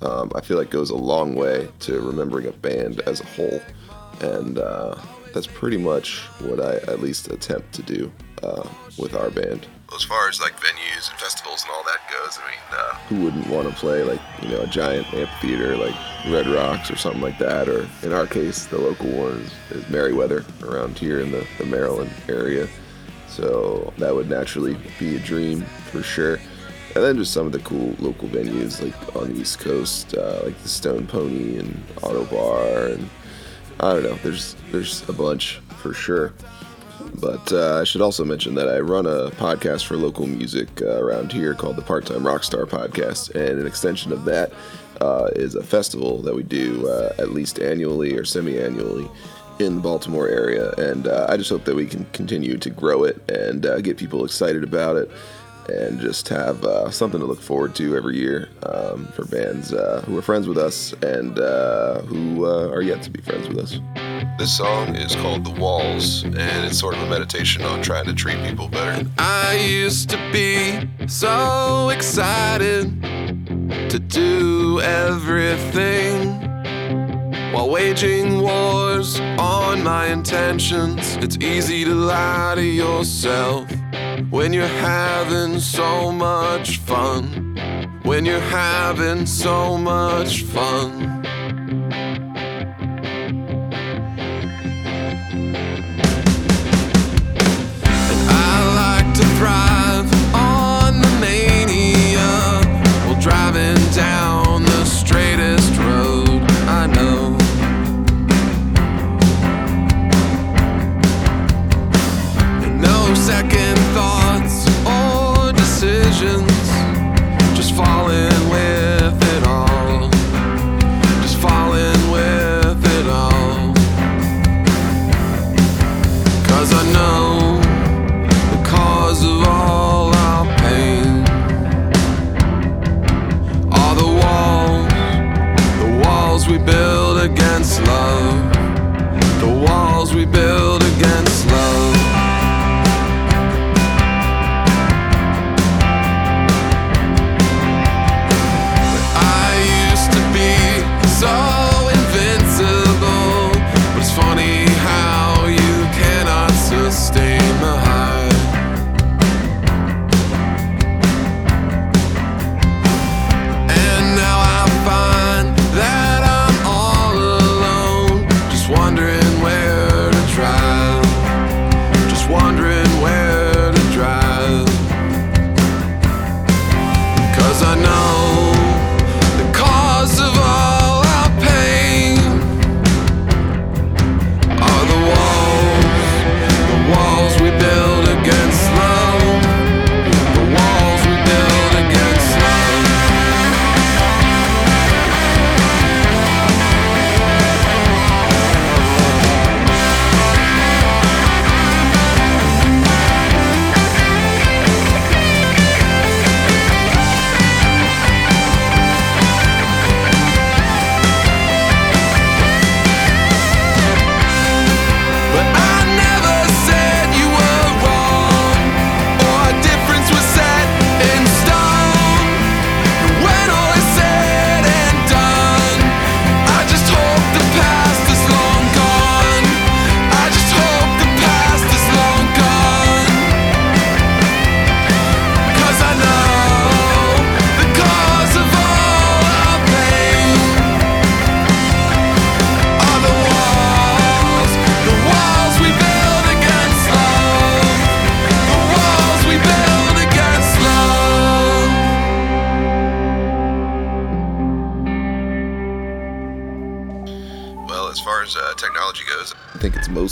Um, 0.00 0.30
I 0.34 0.40
feel 0.40 0.56
like 0.56 0.70
goes 0.70 0.90
a 0.90 0.96
long 0.96 1.34
way 1.34 1.68
to 1.80 2.00
remembering 2.00 2.46
a 2.46 2.52
band 2.52 3.00
as 3.00 3.20
a 3.20 3.26
whole 3.26 3.60
and 4.20 4.58
uh, 4.58 4.96
that's 5.32 5.46
pretty 5.46 5.76
much 5.76 6.20
what 6.40 6.60
I 6.60 6.76
at 6.90 7.00
least 7.00 7.28
attempt 7.30 7.72
to 7.74 7.82
do 7.82 8.12
uh, 8.42 8.68
with 8.96 9.14
our 9.14 9.30
band. 9.30 9.66
As 9.94 10.04
far 10.04 10.28
as 10.28 10.40
like 10.40 10.54
venues 10.60 11.10
and 11.10 11.18
festivals 11.18 11.62
and 11.62 11.72
all 11.72 11.82
that 11.84 12.00
goes, 12.10 12.38
I 12.38 12.50
mean, 12.50 12.58
uh, 12.72 12.94
who 13.08 13.24
wouldn't 13.24 13.46
want 13.48 13.68
to 13.68 13.74
play 13.74 14.02
like 14.02 14.20
you 14.42 14.50
know 14.50 14.60
a 14.60 14.66
giant 14.66 15.12
amphitheater 15.14 15.76
like 15.76 15.94
Red 16.26 16.46
Rocks 16.46 16.90
or 16.90 16.96
something 16.96 17.22
like 17.22 17.38
that, 17.38 17.68
or 17.68 17.88
in 18.02 18.12
our 18.12 18.26
case, 18.26 18.66
the 18.66 18.78
local 18.78 19.10
one 19.10 19.50
is, 19.70 19.84
is 19.84 20.62
around 20.62 20.98
here 20.98 21.20
in 21.20 21.32
the, 21.32 21.46
the 21.58 21.64
Maryland 21.64 22.10
area. 22.28 22.68
So 23.28 23.92
that 23.98 24.14
would 24.14 24.28
naturally 24.28 24.76
be 24.98 25.16
a 25.16 25.20
dream 25.20 25.62
for 25.90 26.02
sure. 26.02 26.38
And 26.94 27.04
then 27.04 27.16
just 27.16 27.32
some 27.32 27.46
of 27.46 27.52
the 27.52 27.60
cool 27.60 27.94
local 27.98 28.28
venues 28.28 28.82
like 28.82 29.16
on 29.16 29.32
the 29.32 29.40
East 29.40 29.58
Coast, 29.58 30.14
uh, 30.14 30.40
like 30.44 30.58
the 30.62 30.68
Stone 30.68 31.06
Pony 31.06 31.58
and 31.58 31.86
Ottobar 31.96 32.94
and 32.94 33.08
I 33.80 33.92
don't 33.94 34.02
know. 34.02 34.14
There's 34.22 34.56
there's 34.72 35.08
a 35.08 35.12
bunch 35.12 35.60
for 35.76 35.94
sure. 35.94 36.34
But 37.20 37.52
uh, 37.52 37.80
I 37.80 37.84
should 37.84 38.00
also 38.00 38.24
mention 38.24 38.54
that 38.54 38.68
I 38.68 38.78
run 38.80 39.06
a 39.06 39.30
podcast 39.30 39.86
for 39.86 39.96
local 39.96 40.26
music 40.26 40.68
uh, 40.82 41.02
around 41.02 41.32
here 41.32 41.54
called 41.54 41.76
the 41.76 41.82
Part 41.82 42.06
Time 42.06 42.22
Rockstar 42.22 42.64
Podcast, 42.64 43.34
and 43.34 43.58
an 43.58 43.66
extension 43.66 44.12
of 44.12 44.24
that 44.24 44.52
uh, 45.00 45.28
is 45.34 45.54
a 45.54 45.62
festival 45.62 46.22
that 46.22 46.34
we 46.34 46.42
do 46.42 46.88
uh, 46.88 47.12
at 47.18 47.30
least 47.30 47.58
annually 47.58 48.14
or 48.14 48.24
semi-annually 48.24 49.08
in 49.58 49.76
the 49.76 49.80
Baltimore 49.80 50.28
area. 50.28 50.72
And 50.72 51.08
uh, 51.08 51.26
I 51.28 51.36
just 51.36 51.50
hope 51.50 51.64
that 51.64 51.74
we 51.74 51.86
can 51.86 52.04
continue 52.12 52.56
to 52.58 52.70
grow 52.70 53.04
it 53.04 53.30
and 53.30 53.66
uh, 53.66 53.80
get 53.80 53.96
people 53.96 54.24
excited 54.24 54.62
about 54.62 54.96
it 54.96 55.10
and 55.68 56.00
just 56.00 56.28
have 56.28 56.64
uh, 56.64 56.90
something 56.90 57.20
to 57.20 57.26
look 57.26 57.40
forward 57.40 57.74
to 57.76 57.96
every 57.96 58.16
year 58.16 58.48
um, 58.64 59.06
for 59.08 59.24
bands 59.26 59.72
uh, 59.72 60.02
who 60.06 60.16
are 60.16 60.22
friends 60.22 60.48
with 60.48 60.58
us 60.58 60.92
and 61.02 61.38
uh, 61.38 62.00
who 62.02 62.46
uh, 62.46 62.68
are 62.70 62.82
yet 62.82 63.02
to 63.02 63.10
be 63.10 63.20
friends 63.20 63.48
with 63.48 63.58
us. 63.58 63.80
This 64.38 64.56
song 64.56 64.94
is 64.94 65.14
called 65.16 65.44
The 65.44 65.60
Walls, 65.60 66.22
and 66.22 66.64
it's 66.64 66.78
sort 66.78 66.94
of 66.94 67.02
a 67.02 67.10
meditation 67.10 67.64
on 67.64 67.82
trying 67.82 68.06
to 68.06 68.14
treat 68.14 68.40
people 68.44 68.68
better. 68.68 69.06
I 69.18 69.56
used 69.56 70.10
to 70.10 70.30
be 70.32 70.88
so 71.08 71.88
excited 71.90 73.02
to 73.90 73.98
do 73.98 74.80
everything 74.80 76.40
while 77.52 77.68
waging 77.68 78.40
wars 78.40 79.18
on 79.38 79.82
my 79.82 80.06
intentions. 80.06 81.16
It's 81.16 81.36
easy 81.38 81.84
to 81.84 81.94
lie 81.94 82.54
to 82.54 82.62
yourself 82.62 83.68
when 84.30 84.52
you're 84.52 84.66
having 84.66 85.60
so 85.60 86.10
much 86.12 86.78
fun. 86.78 87.56
When 88.02 88.24
you're 88.24 88.40
having 88.40 89.26
so 89.26 89.76
much 89.76 90.42
fun. 90.42 91.17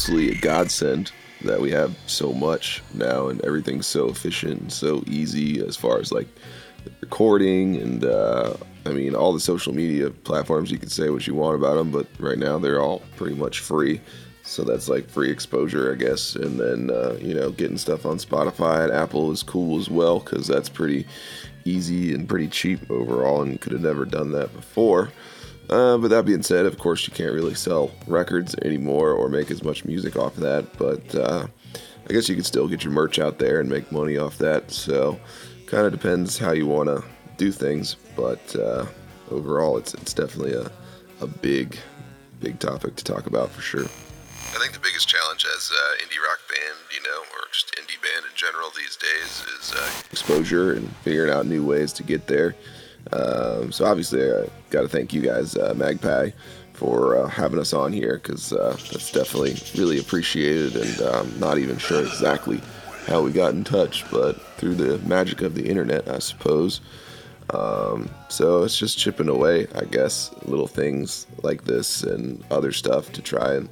Mostly 0.07 0.31
a 0.31 0.41
godsend 0.41 1.11
that 1.43 1.61
we 1.61 1.69
have 1.69 1.93
so 2.07 2.33
much 2.33 2.81
now 2.95 3.27
and 3.27 3.45
everything's 3.45 3.89
so 3.89 4.09
efficient 4.09 4.61
and 4.61 4.73
so 4.73 5.03
easy 5.09 5.61
as 5.67 5.75
far 5.75 5.99
as 5.99 6.13
like 6.13 6.29
recording 7.01 7.75
and 7.77 8.05
uh, 8.05 8.55
I 8.85 8.91
mean 8.91 9.17
all 9.17 9.33
the 9.33 9.41
social 9.41 9.75
media 9.75 10.11
platforms 10.11 10.71
you 10.71 10.79
can 10.79 10.91
say 10.91 11.11
what 11.11 11.27
you 11.27 11.35
want 11.35 11.57
about 11.57 11.75
them 11.75 11.91
but 11.91 12.07
right 12.21 12.39
now 12.39 12.57
they're 12.57 12.81
all 12.81 13.03
pretty 13.17 13.35
much 13.35 13.59
free. 13.59 14.01
So 14.45 14.63
that's 14.63 14.89
like 14.89 15.11
free 15.11 15.29
exposure 15.29 15.93
I 15.93 15.97
guess. 15.97 16.37
And 16.37 16.61
then 16.61 16.91
uh, 16.97 17.19
you 17.21 17.35
know 17.35 17.51
getting 17.51 17.77
stuff 17.77 18.07
on 18.07 18.19
Spotify 18.19 18.85
and 18.85 18.93
Apple 18.93 19.33
is 19.33 19.43
cool 19.43 19.81
as 19.81 19.91
well 19.91 20.21
because 20.21 20.47
that's 20.47 20.69
pretty 20.69 21.05
easy 21.65 22.15
and 22.15 22.29
pretty 22.29 22.47
cheap 22.47 22.89
overall 22.93 23.43
and 23.43 23.61
could 23.61 23.73
have 23.73 23.83
never 23.83 24.05
done 24.05 24.31
that 24.33 24.55
before 24.55 25.11
uh, 25.69 25.99
but 25.99 26.09
that 26.09 26.25
being 26.25 26.43
said, 26.43 26.67
of 26.67 26.79
course, 26.79 27.07
you 27.07 27.13
can't 27.13 27.33
really 27.33 27.55
sell 27.55 27.91
records 28.07 28.55
anymore 28.63 29.13
or 29.13 29.29
make 29.29 29.51
as 29.51 29.63
much 29.63 29.85
music 29.85 30.17
off 30.17 30.37
of 30.37 30.43
that. 30.43 30.77
But 30.79 31.15
uh, 31.15 31.47
I 32.09 32.13
guess 32.13 32.29
you 32.29 32.37
could 32.37 32.47
still 32.47 32.69
get 32.69 32.85
your 32.85 32.93
merch 32.93 33.19
out 33.19 33.39
there 33.39 33.61
and 33.61 33.69
make 33.69 33.91
money 33.91 34.17
off 34.17 34.39
that. 34.39 34.71
So, 34.71 35.19
kind 35.67 35.87
of 35.87 35.93
depends 35.93 36.39
how 36.39 36.53
you 36.53 36.67
want 36.67 36.89
to 36.89 37.03
do 37.37 37.51
things. 37.51 37.97
But 38.17 38.55
uh, 38.57 38.87
overall, 39.31 39.77
it's 39.77 39.95
it's 39.95 40.15
definitely 40.15 40.55
a 40.55 40.71
a 41.21 41.27
big 41.27 41.79
big 42.41 42.59
topic 42.59 42.97
to 42.97 43.05
talk 43.05 43.27
about 43.27 43.51
for 43.51 43.63
sure. 43.63 43.87
I 44.55 44.59
think 44.59 44.73
the 44.73 44.81
biggest 44.81 45.09
challenge 45.09 45.45
as 45.57 45.71
an 45.71 46.07
indie 46.07 46.23
rock 46.23 46.41
band, 46.49 46.79
you 46.95 47.03
know, 47.03 47.19
or 47.35 47.49
just 47.53 47.75
indie 47.77 48.01
band 48.01 48.25
in 48.25 48.37
general 48.37 48.71
these 48.77 48.97
days 48.97 49.45
is 49.59 49.73
uh, 49.75 49.91
exposure 50.11 50.73
and 50.73 50.89
figuring 50.99 51.33
out 51.33 51.47
new 51.47 51.67
ways 51.67 51.93
to 51.95 52.03
get 52.03 52.27
there. 52.27 52.55
Um, 53.13 53.73
so 53.73 53.85
obviously, 53.85 54.31
I 54.31 54.49
got 54.71 54.83
to 54.83 54.89
thank 54.89 55.13
you 55.13 55.23
guys, 55.23 55.57
uh, 55.57 55.75
Magpie, 55.77 56.31
for 56.73 57.17
uh, 57.17 57.29
having 57.29 57.59
us 57.59 57.73
on 57.73 57.93
here 57.93 58.21
because 58.23 58.53
uh, 58.53 58.77
that's 58.91 59.13
definitely 59.13 59.57
really 59.79 59.99
appreciated. 59.99 60.77
And 60.77 61.01
I'm 61.09 61.41
not 61.41 61.59
even 61.59 61.79
sure 61.79 62.03
exactly 62.03 62.61
how 63.07 63.23
we 63.23 63.33
got 63.33 63.55
in 63.55 63.65
touch, 63.65 64.09
but 64.11 64.41
through 64.57 64.75
the 64.75 64.99
magic 65.07 65.43
of 65.43 65.55
the 65.55 65.67
internet, 65.67 66.09
I 66.09 66.19
suppose. 66.19 66.81
Um, 67.51 68.11
so 68.29 68.65
it's 68.65 68.77
just 68.77 68.99
chipping 68.99 69.29
away, 69.29 69.69
I 69.75 69.85
guess, 69.85 70.35
little 70.43 70.67
things 70.67 71.27
like 71.43 71.65
this 71.65 72.03
and 72.03 72.45
other 72.51 72.73
stuff 72.73 73.13
to 73.13 73.23
try 73.23 73.55
and 73.55 73.69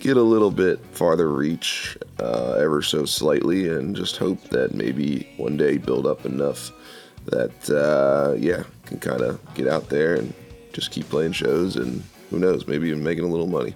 get 0.00 0.16
a 0.16 0.22
little 0.22 0.50
bit 0.50 0.84
farther 0.90 1.28
reach 1.28 1.96
uh, 2.18 2.54
ever 2.54 2.82
so 2.82 3.04
slightly 3.04 3.68
and 3.68 3.94
just 3.94 4.16
hope 4.16 4.42
that 4.48 4.74
maybe 4.74 5.32
one 5.36 5.56
day 5.56 5.78
build 5.78 6.08
up 6.08 6.26
enough 6.26 6.72
that 7.26 7.70
uh, 7.70 8.34
yeah 8.38 8.62
can 8.86 8.98
kind 8.98 9.22
of 9.22 9.40
get 9.54 9.68
out 9.68 9.88
there 9.88 10.16
and 10.16 10.32
just 10.72 10.90
keep 10.90 11.08
playing 11.08 11.32
shows 11.32 11.76
and 11.76 12.02
who 12.30 12.38
knows 12.38 12.66
maybe 12.66 12.88
even 12.88 13.02
making 13.02 13.24
a 13.24 13.28
little 13.28 13.46
money 13.46 13.74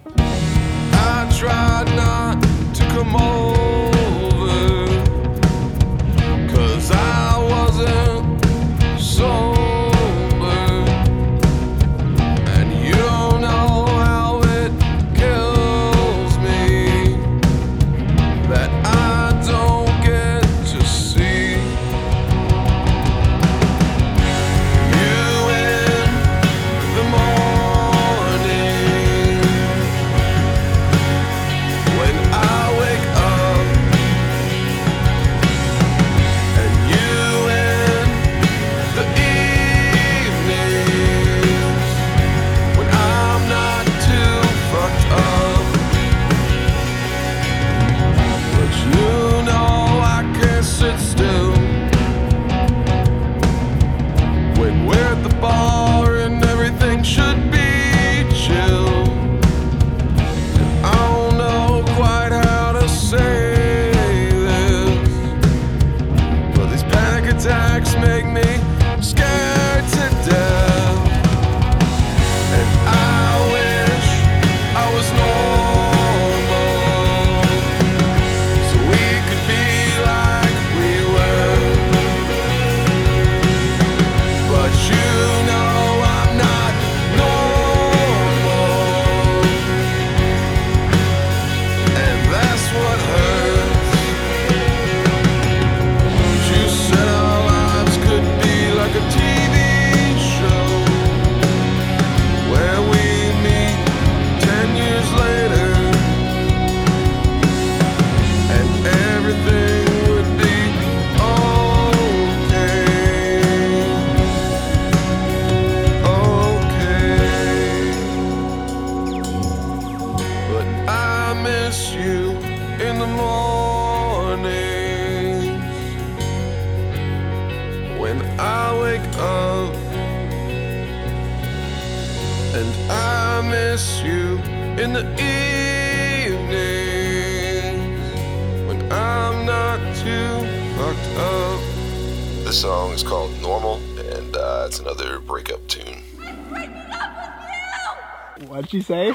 What'd 148.57 148.71
she 148.71 148.81
say? 148.81 149.13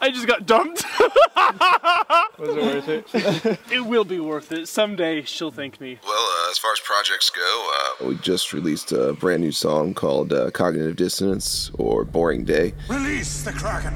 I 0.00 0.10
just 0.10 0.26
got 0.26 0.46
dumped. 0.46 0.84
Was 1.38 2.48
it 2.48 2.56
worth 2.56 2.88
it? 2.88 3.60
it 3.72 3.86
will 3.86 4.02
be 4.02 4.18
worth 4.18 4.50
it. 4.50 4.66
Someday 4.66 5.22
she'll 5.22 5.52
thank 5.52 5.80
me. 5.80 6.00
well 6.04 6.46
uh, 6.46 6.50
as 6.50 6.58
far 6.58 6.72
as 6.72 6.80
projects 6.80 7.30
go 7.30 7.72
uh, 8.02 8.06
we 8.06 8.16
just 8.16 8.52
released 8.52 8.90
a 8.90 9.12
brand 9.12 9.42
new 9.42 9.52
song 9.52 9.94
called 9.94 10.32
uh, 10.32 10.50
cognitive 10.50 10.96
dissonance 10.96 11.70
or 11.78 12.04
boring 12.04 12.42
day 12.44 12.74
Release 12.90 13.44
the 13.44 13.52
Kraken. 13.52 13.94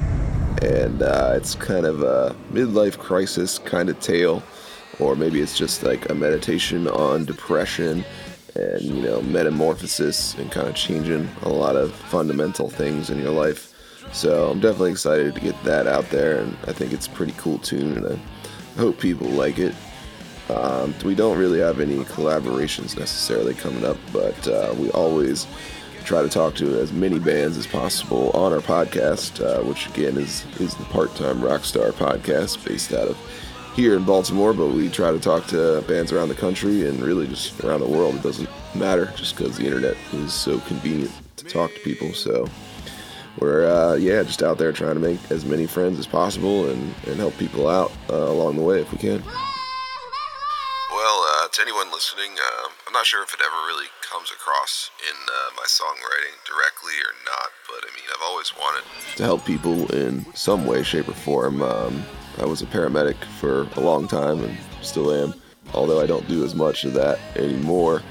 and 0.61 1.01
uh, 1.01 1.33
it's 1.35 1.53
kind 1.55 1.85
of 1.85 2.01
a 2.01 2.33
midlife 2.53 2.97
crisis 2.97 3.59
kind 3.59 3.89
of 3.89 3.99
tale, 3.99 4.41
or 4.99 5.17
maybe 5.17 5.41
it's 5.41 5.57
just 5.57 5.83
like 5.83 6.09
a 6.09 6.15
meditation 6.15 6.87
on 6.87 7.25
depression 7.25 8.05
and 8.55 8.81
you 8.81 9.01
know 9.01 9.21
metamorphosis 9.23 10.35
and 10.35 10.49
kind 10.53 10.69
of 10.69 10.75
changing 10.75 11.29
a 11.41 11.49
lot 11.49 11.75
of 11.75 11.93
fundamental 11.93 12.69
things 12.69 13.09
in 13.09 13.19
your 13.19 13.31
life. 13.33 13.70
So 14.13 14.51
I'm 14.51 14.59
definitely 14.59 14.91
excited 14.91 15.35
to 15.35 15.41
get 15.41 15.61
that 15.63 15.87
out 15.87 16.09
there, 16.09 16.41
and 16.41 16.57
I 16.67 16.73
think 16.73 16.91
it's 16.91 17.07
a 17.07 17.11
pretty 17.11 17.33
cool 17.37 17.57
tune, 17.59 17.97
and 17.97 18.07
I 18.07 18.79
hope 18.79 18.99
people 18.99 19.27
like 19.27 19.57
it. 19.57 19.73
Um, 20.49 20.93
we 21.05 21.15
don't 21.15 21.37
really 21.37 21.59
have 21.59 21.79
any 21.79 21.99
collaborations 22.03 22.97
necessarily 22.97 23.53
coming 23.53 23.85
up, 23.85 23.97
but 24.11 24.47
uh, 24.47 24.75
we 24.77 24.91
always 24.91 25.47
try 26.03 26.21
to 26.21 26.29
talk 26.29 26.55
to 26.55 26.79
as 26.79 26.91
many 26.91 27.19
bands 27.19 27.57
as 27.57 27.67
possible 27.67 28.31
on 28.31 28.51
our 28.51 28.59
podcast, 28.59 29.43
uh, 29.43 29.63
which 29.63 29.87
again 29.87 30.17
is 30.17 30.45
is 30.59 30.75
the 30.75 30.83
Part 30.85 31.15
Time 31.15 31.39
Rockstar 31.39 31.91
podcast 31.91 32.65
based 32.67 32.91
out 32.91 33.07
of 33.07 33.17
here 33.75 33.95
in 33.95 34.03
Baltimore. 34.03 34.53
But 34.53 34.69
we 34.69 34.89
try 34.89 35.11
to 35.11 35.19
talk 35.19 35.47
to 35.47 35.81
bands 35.87 36.11
around 36.11 36.29
the 36.29 36.35
country 36.35 36.87
and 36.87 37.01
really 37.01 37.27
just 37.27 37.63
around 37.63 37.79
the 37.79 37.87
world. 37.87 38.15
It 38.15 38.23
doesn't 38.23 38.49
matter 38.75 39.13
just 39.15 39.37
because 39.37 39.57
the 39.57 39.65
internet 39.65 39.95
is 40.11 40.33
so 40.33 40.59
convenient 40.61 41.11
to 41.37 41.45
talk 41.45 41.73
to 41.73 41.79
people. 41.79 42.13
So 42.13 42.49
we're 43.39 43.65
uh, 43.65 43.95
yeah 43.95 44.23
just 44.23 44.43
out 44.43 44.57
there 44.57 44.71
trying 44.71 44.95
to 44.95 44.99
make 44.99 45.19
as 45.31 45.45
many 45.45 45.65
friends 45.65 45.99
as 45.99 46.07
possible 46.07 46.69
and, 46.69 46.93
and 47.07 47.17
help 47.17 47.37
people 47.37 47.69
out 47.69 47.91
uh, 48.09 48.15
along 48.15 48.55
the 48.55 48.63
way 48.63 48.81
if 48.81 48.91
we 48.91 48.97
can. 48.97 49.23
Well, 50.91 51.23
uh, 51.23 51.47
to 51.47 51.61
anyone 51.61 51.89
listening, 51.91 52.31
uh, 52.31 52.69
I'm 52.85 52.93
not 52.93 53.05
sure 53.05 53.23
if 53.23 53.33
it 53.33 53.39
ever 53.39 53.55
really 53.67 53.87
comes 54.01 54.29
across 54.29 54.91
in 55.09 55.15
uh, 55.15 55.55
my 55.55 55.63
songwriting 55.63 56.35
directly 56.45 56.93
or 56.99 57.13
not, 57.25 57.49
but 57.65 57.89
I 57.89 57.95
mean, 57.95 58.03
I've 58.13 58.23
always 58.23 58.53
wanted 58.55 58.83
to 59.15 59.23
help 59.23 59.45
people 59.45 59.89
in 59.95 60.25
some 60.35 60.65
way, 60.65 60.83
shape, 60.83 61.07
or 61.07 61.13
form. 61.13 61.61
Um, 61.61 62.03
I 62.39 62.45
was 62.45 62.61
a 62.61 62.65
paramedic 62.65 63.15
for 63.39 63.67
a 63.75 63.79
long 63.79 64.07
time 64.07 64.43
and 64.43 64.57
still 64.81 65.13
am, 65.13 65.33
although 65.73 66.01
I 66.01 66.05
don't 66.05 66.27
do 66.27 66.43
as 66.43 66.55
much 66.55 66.83
of 66.83 66.93
that 66.93 67.19
anymore. 67.35 68.01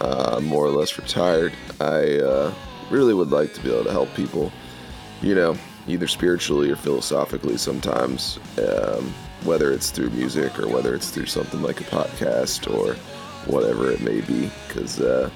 Uh, 0.00 0.36
I'm 0.36 0.46
more 0.46 0.64
or 0.64 0.70
less 0.70 0.96
retired. 0.96 1.52
I 1.80 2.18
uh, 2.18 2.54
really 2.90 3.14
would 3.14 3.30
like 3.30 3.52
to 3.54 3.62
be 3.62 3.72
able 3.72 3.84
to 3.84 3.92
help 3.92 4.14
people, 4.14 4.52
you 5.22 5.34
know, 5.34 5.56
either 5.86 6.06
spiritually 6.06 6.70
or 6.70 6.76
philosophically 6.76 7.56
sometimes. 7.56 8.38
Um, 8.58 9.12
whether 9.44 9.72
it's 9.72 9.90
through 9.90 10.10
music 10.10 10.58
or 10.58 10.68
whether 10.68 10.94
it's 10.94 11.10
through 11.10 11.26
something 11.26 11.62
like 11.62 11.80
a 11.80 11.84
podcast 11.84 12.72
or 12.72 12.94
whatever 13.50 13.90
it 13.90 14.00
may 14.00 14.20
be, 14.20 14.50
because 14.66 15.00
uh, 15.00 15.30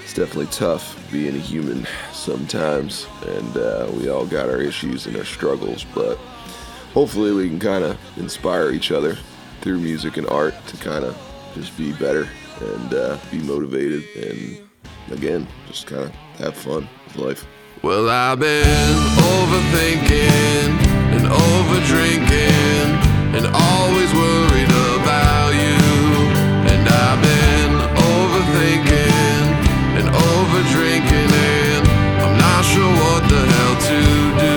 it's 0.00 0.14
definitely 0.14 0.46
tough 0.46 0.98
being 1.12 1.34
a 1.36 1.38
human 1.38 1.86
sometimes, 2.12 3.06
and 3.26 3.56
uh, 3.56 3.90
we 3.94 4.08
all 4.08 4.26
got 4.26 4.48
our 4.48 4.60
issues 4.60 5.06
and 5.06 5.16
our 5.16 5.24
struggles, 5.24 5.84
but 5.94 6.16
hopefully 6.94 7.32
we 7.32 7.48
can 7.48 7.60
kind 7.60 7.84
of 7.84 7.98
inspire 8.18 8.70
each 8.70 8.90
other 8.90 9.16
through 9.60 9.78
music 9.78 10.16
and 10.16 10.26
art 10.28 10.54
to 10.66 10.76
kind 10.78 11.04
of 11.04 11.16
just 11.54 11.76
be 11.76 11.92
better 11.92 12.28
and 12.60 12.94
uh, 12.94 13.18
be 13.30 13.38
motivated 13.38 14.04
and 14.16 14.68
again 15.10 15.46
just 15.66 15.86
kind 15.86 16.02
of 16.02 16.10
have 16.38 16.56
fun 16.56 16.88
with 17.06 17.16
life. 17.16 17.46
Well, 17.82 18.08
I've 18.08 18.38
been 18.38 18.96
overthinking 19.18 20.70
and 21.14 21.26
overdrinking 21.26 22.86
and 23.34 23.44
always 23.52 24.14
worried 24.14 24.70
about 24.70 25.50
you. 25.50 25.82
And 26.70 26.88
I've 26.88 27.20
been 27.20 27.72
overthinking 28.14 29.42
and 29.98 30.06
overdrinking, 30.14 31.32
and 31.34 31.88
I'm 32.22 32.38
not 32.38 32.64
sure 32.64 32.92
what 33.02 33.28
the 33.28 33.42
hell 33.50 33.74
to 33.90 33.98
do. 34.46 34.54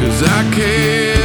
Cause 0.00 0.22
I 0.22 0.50
can't 0.56 1.17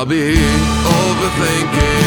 I'll 0.00 0.06
be 0.06 0.32
overthinking 0.32 1.99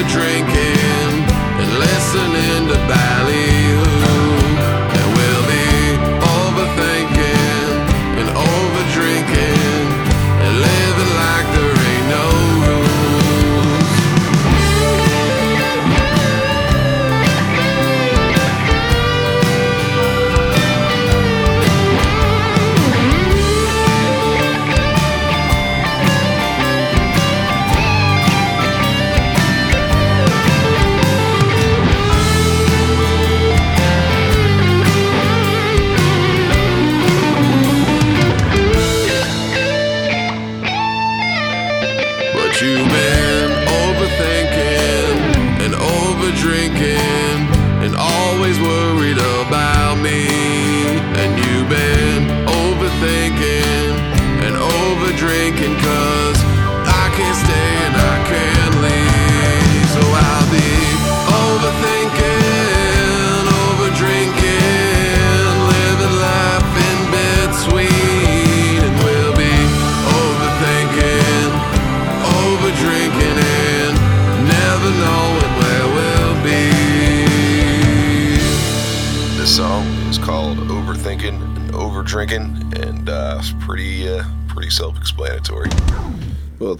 overdrinking 0.00 1.28
and 1.60 1.78
listening 1.78 2.68
to 2.68 2.74
ballyhoo. 2.88 3.39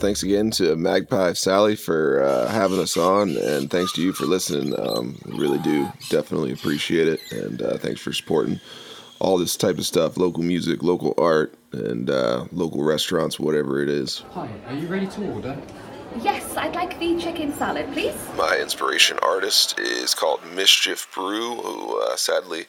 Thanks 0.01 0.23
again 0.23 0.51
to 0.51 0.75
Magpie 0.77 1.35
Sally 1.35 1.77
for 1.77 2.23
uh, 2.23 2.49
having 2.49 2.81
us 2.81 2.97
on, 2.97 3.37
and 3.37 3.71
thanks 3.71 3.93
to 3.93 4.03
you 4.03 4.13
for 4.13 4.25
listening. 4.25 4.75
Um, 4.81 5.19
really 5.27 5.59
do 5.59 5.93
definitely 6.09 6.53
appreciate 6.53 7.07
it, 7.07 7.21
and 7.31 7.61
uh, 7.61 7.77
thanks 7.77 8.01
for 8.01 8.13
supporting 8.13 8.61
all 9.19 9.37
this 9.37 9.57
type 9.57 9.77
of 9.77 9.85
stuff: 9.85 10.17
local 10.17 10.43
music, 10.43 10.83
local 10.83 11.15
art, 11.19 11.55
and 11.73 12.09
uh, 12.09 12.47
local 12.51 12.83
restaurants, 12.83 13.39
whatever 13.39 13.83
it 13.83 13.91
is. 13.91 14.25
Hi, 14.33 14.49
are 14.69 14.75
you 14.75 14.89
ready 14.89 15.07
to 15.07 15.33
order? 15.33 15.57
Yes, 16.23 16.57
I'd 16.57 16.75
like 16.75 16.99
the 16.99 17.19
chicken 17.21 17.53
salad, 17.53 17.93
please. 17.93 18.17
My 18.37 18.59
inspiration 18.59 19.19
artist 19.23 19.79
is 19.79 20.15
called 20.15 20.41
Mischief 20.55 21.07
Brew, 21.15 21.57
who 21.57 22.03
uh, 22.03 22.17
sadly 22.17 22.65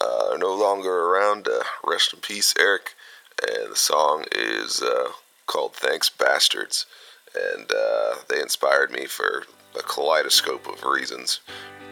uh, 0.00 0.30
are 0.32 0.38
no 0.38 0.54
longer 0.54 0.90
around. 0.90 1.46
Uh, 1.46 1.62
rest 1.86 2.14
in 2.14 2.20
peace, 2.20 2.54
Eric. 2.58 2.94
And 3.42 3.72
the 3.72 3.76
song 3.76 4.24
is 4.32 4.82
uh, 4.82 5.10
called 5.50 5.74
Thanks 5.74 6.08
Bastards. 6.08 6.86
And 7.34 7.68
uh, 7.70 8.14
they 8.28 8.40
inspired 8.40 8.92
me 8.92 9.06
for 9.06 9.42
a 9.76 9.82
kaleidoscope 9.82 10.66
of 10.68 10.84
reasons. 10.84 11.40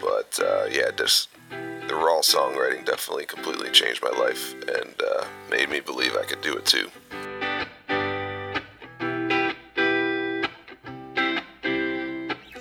But 0.00 0.38
uh, 0.40 0.66
yeah, 0.70 0.92
just 0.96 1.28
the 1.50 1.94
raw 1.94 2.20
songwriting 2.20 2.84
definitely 2.84 3.26
completely 3.26 3.70
changed 3.70 4.00
my 4.00 4.16
life 4.16 4.54
and 4.62 4.94
uh, 5.02 5.24
made 5.50 5.68
me 5.70 5.80
believe 5.80 6.14
I 6.14 6.24
could 6.24 6.40
do 6.40 6.56
it 6.56 6.66
too. 6.66 6.88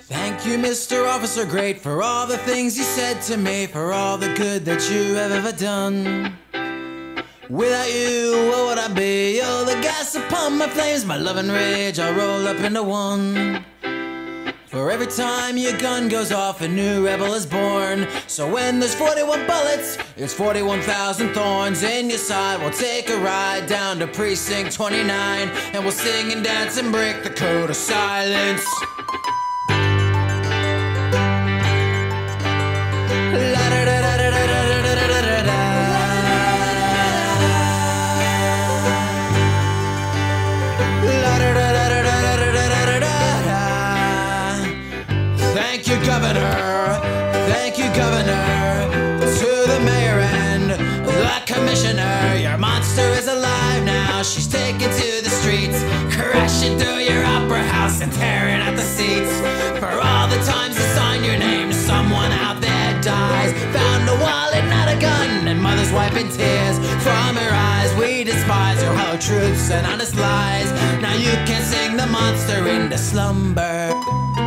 Thank 0.00 0.46
you, 0.46 0.58
Mr. 0.58 1.08
Officer 1.08 1.44
Great, 1.44 1.80
for 1.80 2.02
all 2.02 2.26
the 2.26 2.38
things 2.38 2.76
you 2.76 2.84
said 2.84 3.22
to 3.22 3.36
me, 3.36 3.66
for 3.66 3.92
all 3.92 4.18
the 4.18 4.32
good 4.34 4.64
that 4.64 4.90
you 4.90 5.14
have 5.14 5.30
ever 5.30 5.52
done. 5.52 6.38
Without 7.50 7.90
you, 7.90 8.50
what 8.50 8.66
would 8.66 8.78
I 8.78 8.88
be? 8.88 9.36
You're 9.36 9.64
the 9.64 9.80
gas 9.80 10.14
upon 10.14 10.58
my 10.58 10.68
flames, 10.68 11.06
my 11.06 11.16
love 11.16 11.38
and 11.38 11.50
rage 11.50 11.98
all 11.98 12.12
roll 12.12 12.46
up 12.46 12.58
into 12.58 12.82
one. 12.82 13.64
For 14.66 14.90
every 14.90 15.06
time 15.06 15.56
your 15.56 15.76
gun 15.78 16.10
goes 16.10 16.30
off, 16.30 16.60
a 16.60 16.68
new 16.68 17.06
rebel 17.06 17.32
is 17.32 17.46
born. 17.46 18.06
So 18.26 18.52
when 18.52 18.80
there's 18.80 18.94
41 18.94 19.46
bullets, 19.46 19.96
it's 20.18 20.34
41,000 20.34 21.32
thorns 21.32 21.82
in 21.82 22.10
your 22.10 22.18
side. 22.18 22.60
We'll 22.60 22.70
take 22.70 23.08
a 23.08 23.16
ride 23.16 23.66
down 23.66 23.98
to 24.00 24.06
precinct 24.06 24.74
29, 24.74 25.48
and 25.72 25.82
we'll 25.82 25.92
sing 25.92 26.30
and 26.32 26.44
dance 26.44 26.76
and 26.76 26.92
break 26.92 27.22
the 27.22 27.30
code 27.30 27.70
of 27.70 27.76
silence. 27.76 28.66
Wiping 66.08 66.28
tears 66.30 66.78
from 67.02 67.36
her 67.36 67.50
eyes. 67.52 67.94
We 67.96 68.24
despise 68.24 68.82
your 68.82 68.94
hollow 68.94 69.18
truths 69.18 69.70
and 69.70 69.86
honest 69.86 70.16
lies. 70.16 70.70
Now 71.02 71.14
you 71.14 71.32
can 71.46 71.62
sing 71.62 71.96
the 71.96 72.06
monster 72.06 72.66
into 72.68 72.96
slumber. 72.96 74.37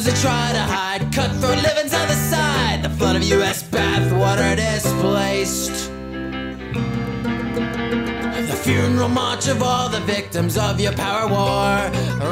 That 0.00 0.16
try 0.16 0.52
to 0.52 0.58
hide, 0.58 1.12
cutthroat 1.12 1.62
livings 1.62 1.92
on 1.92 2.08
the 2.08 2.14
side. 2.14 2.82
The 2.82 2.88
flood 2.88 3.14
of 3.14 3.22
U.S. 3.24 3.62
bathwater 3.62 4.56
displaced. 4.56 5.90
The 8.48 8.56
funeral 8.56 9.10
march 9.10 9.48
of 9.48 9.62
all 9.62 9.90
the 9.90 10.00
victims 10.00 10.56
of 10.56 10.80
your 10.80 10.94
power 10.94 11.28
war. 11.28 11.90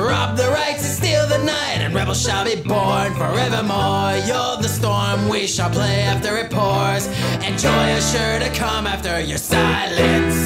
Rob 0.09 0.39
the 0.39 0.49
rights 0.49 0.85
and 0.87 0.95
steal 1.05 1.27
the 1.29 1.45
night, 1.45 1.81
and 1.81 1.95
rebels 1.95 2.23
shall 2.23 2.47
be 2.47 2.57
born 2.63 3.13
forevermore. 3.15 4.17
You're 4.27 4.57
the 4.57 4.69
storm, 4.69 5.29
we 5.29 5.47
shall 5.47 5.69
play 5.69 6.01
after 6.01 6.39
it 6.39 6.51
pours. 6.51 7.09
And 7.45 7.59
joy 7.59 7.89
is 7.91 8.11
sure 8.11 8.39
to 8.39 8.49
come 8.59 8.87
after 8.87 9.21
your 9.21 9.39
silence. 9.39 10.39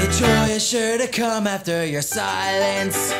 Your 0.00 0.10
joy 0.12 0.54
is 0.54 0.66
sure 0.66 0.96
to 0.96 1.06
come 1.06 1.46
after 1.46 1.84
your 1.84 2.02
silence. 2.02 3.12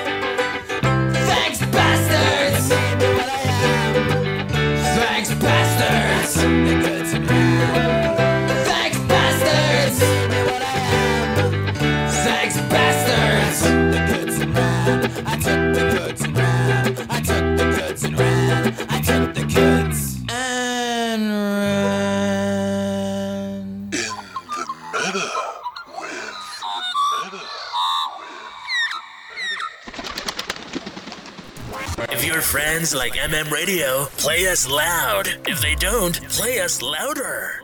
Thanks, 0.80 1.60
bastards! 1.66 2.89
I 15.26 15.36
took 15.36 15.74
the 15.74 15.90
goods 15.90 16.22
and 16.22 16.36
ran. 16.36 17.06
I 17.08 17.20
took 17.20 17.56
the 17.56 17.76
goods 17.78 18.04
and 18.04 18.18
ran. 18.18 18.74
I 18.88 18.99
friends 32.50 32.92
like 32.92 33.12
MM 33.12 33.48
Radio, 33.52 34.06
play 34.16 34.48
us 34.48 34.68
loud. 34.68 35.28
If 35.46 35.60
they 35.60 35.76
don't, 35.76 36.20
play 36.30 36.58
us 36.58 36.82
louder. 36.82 37.62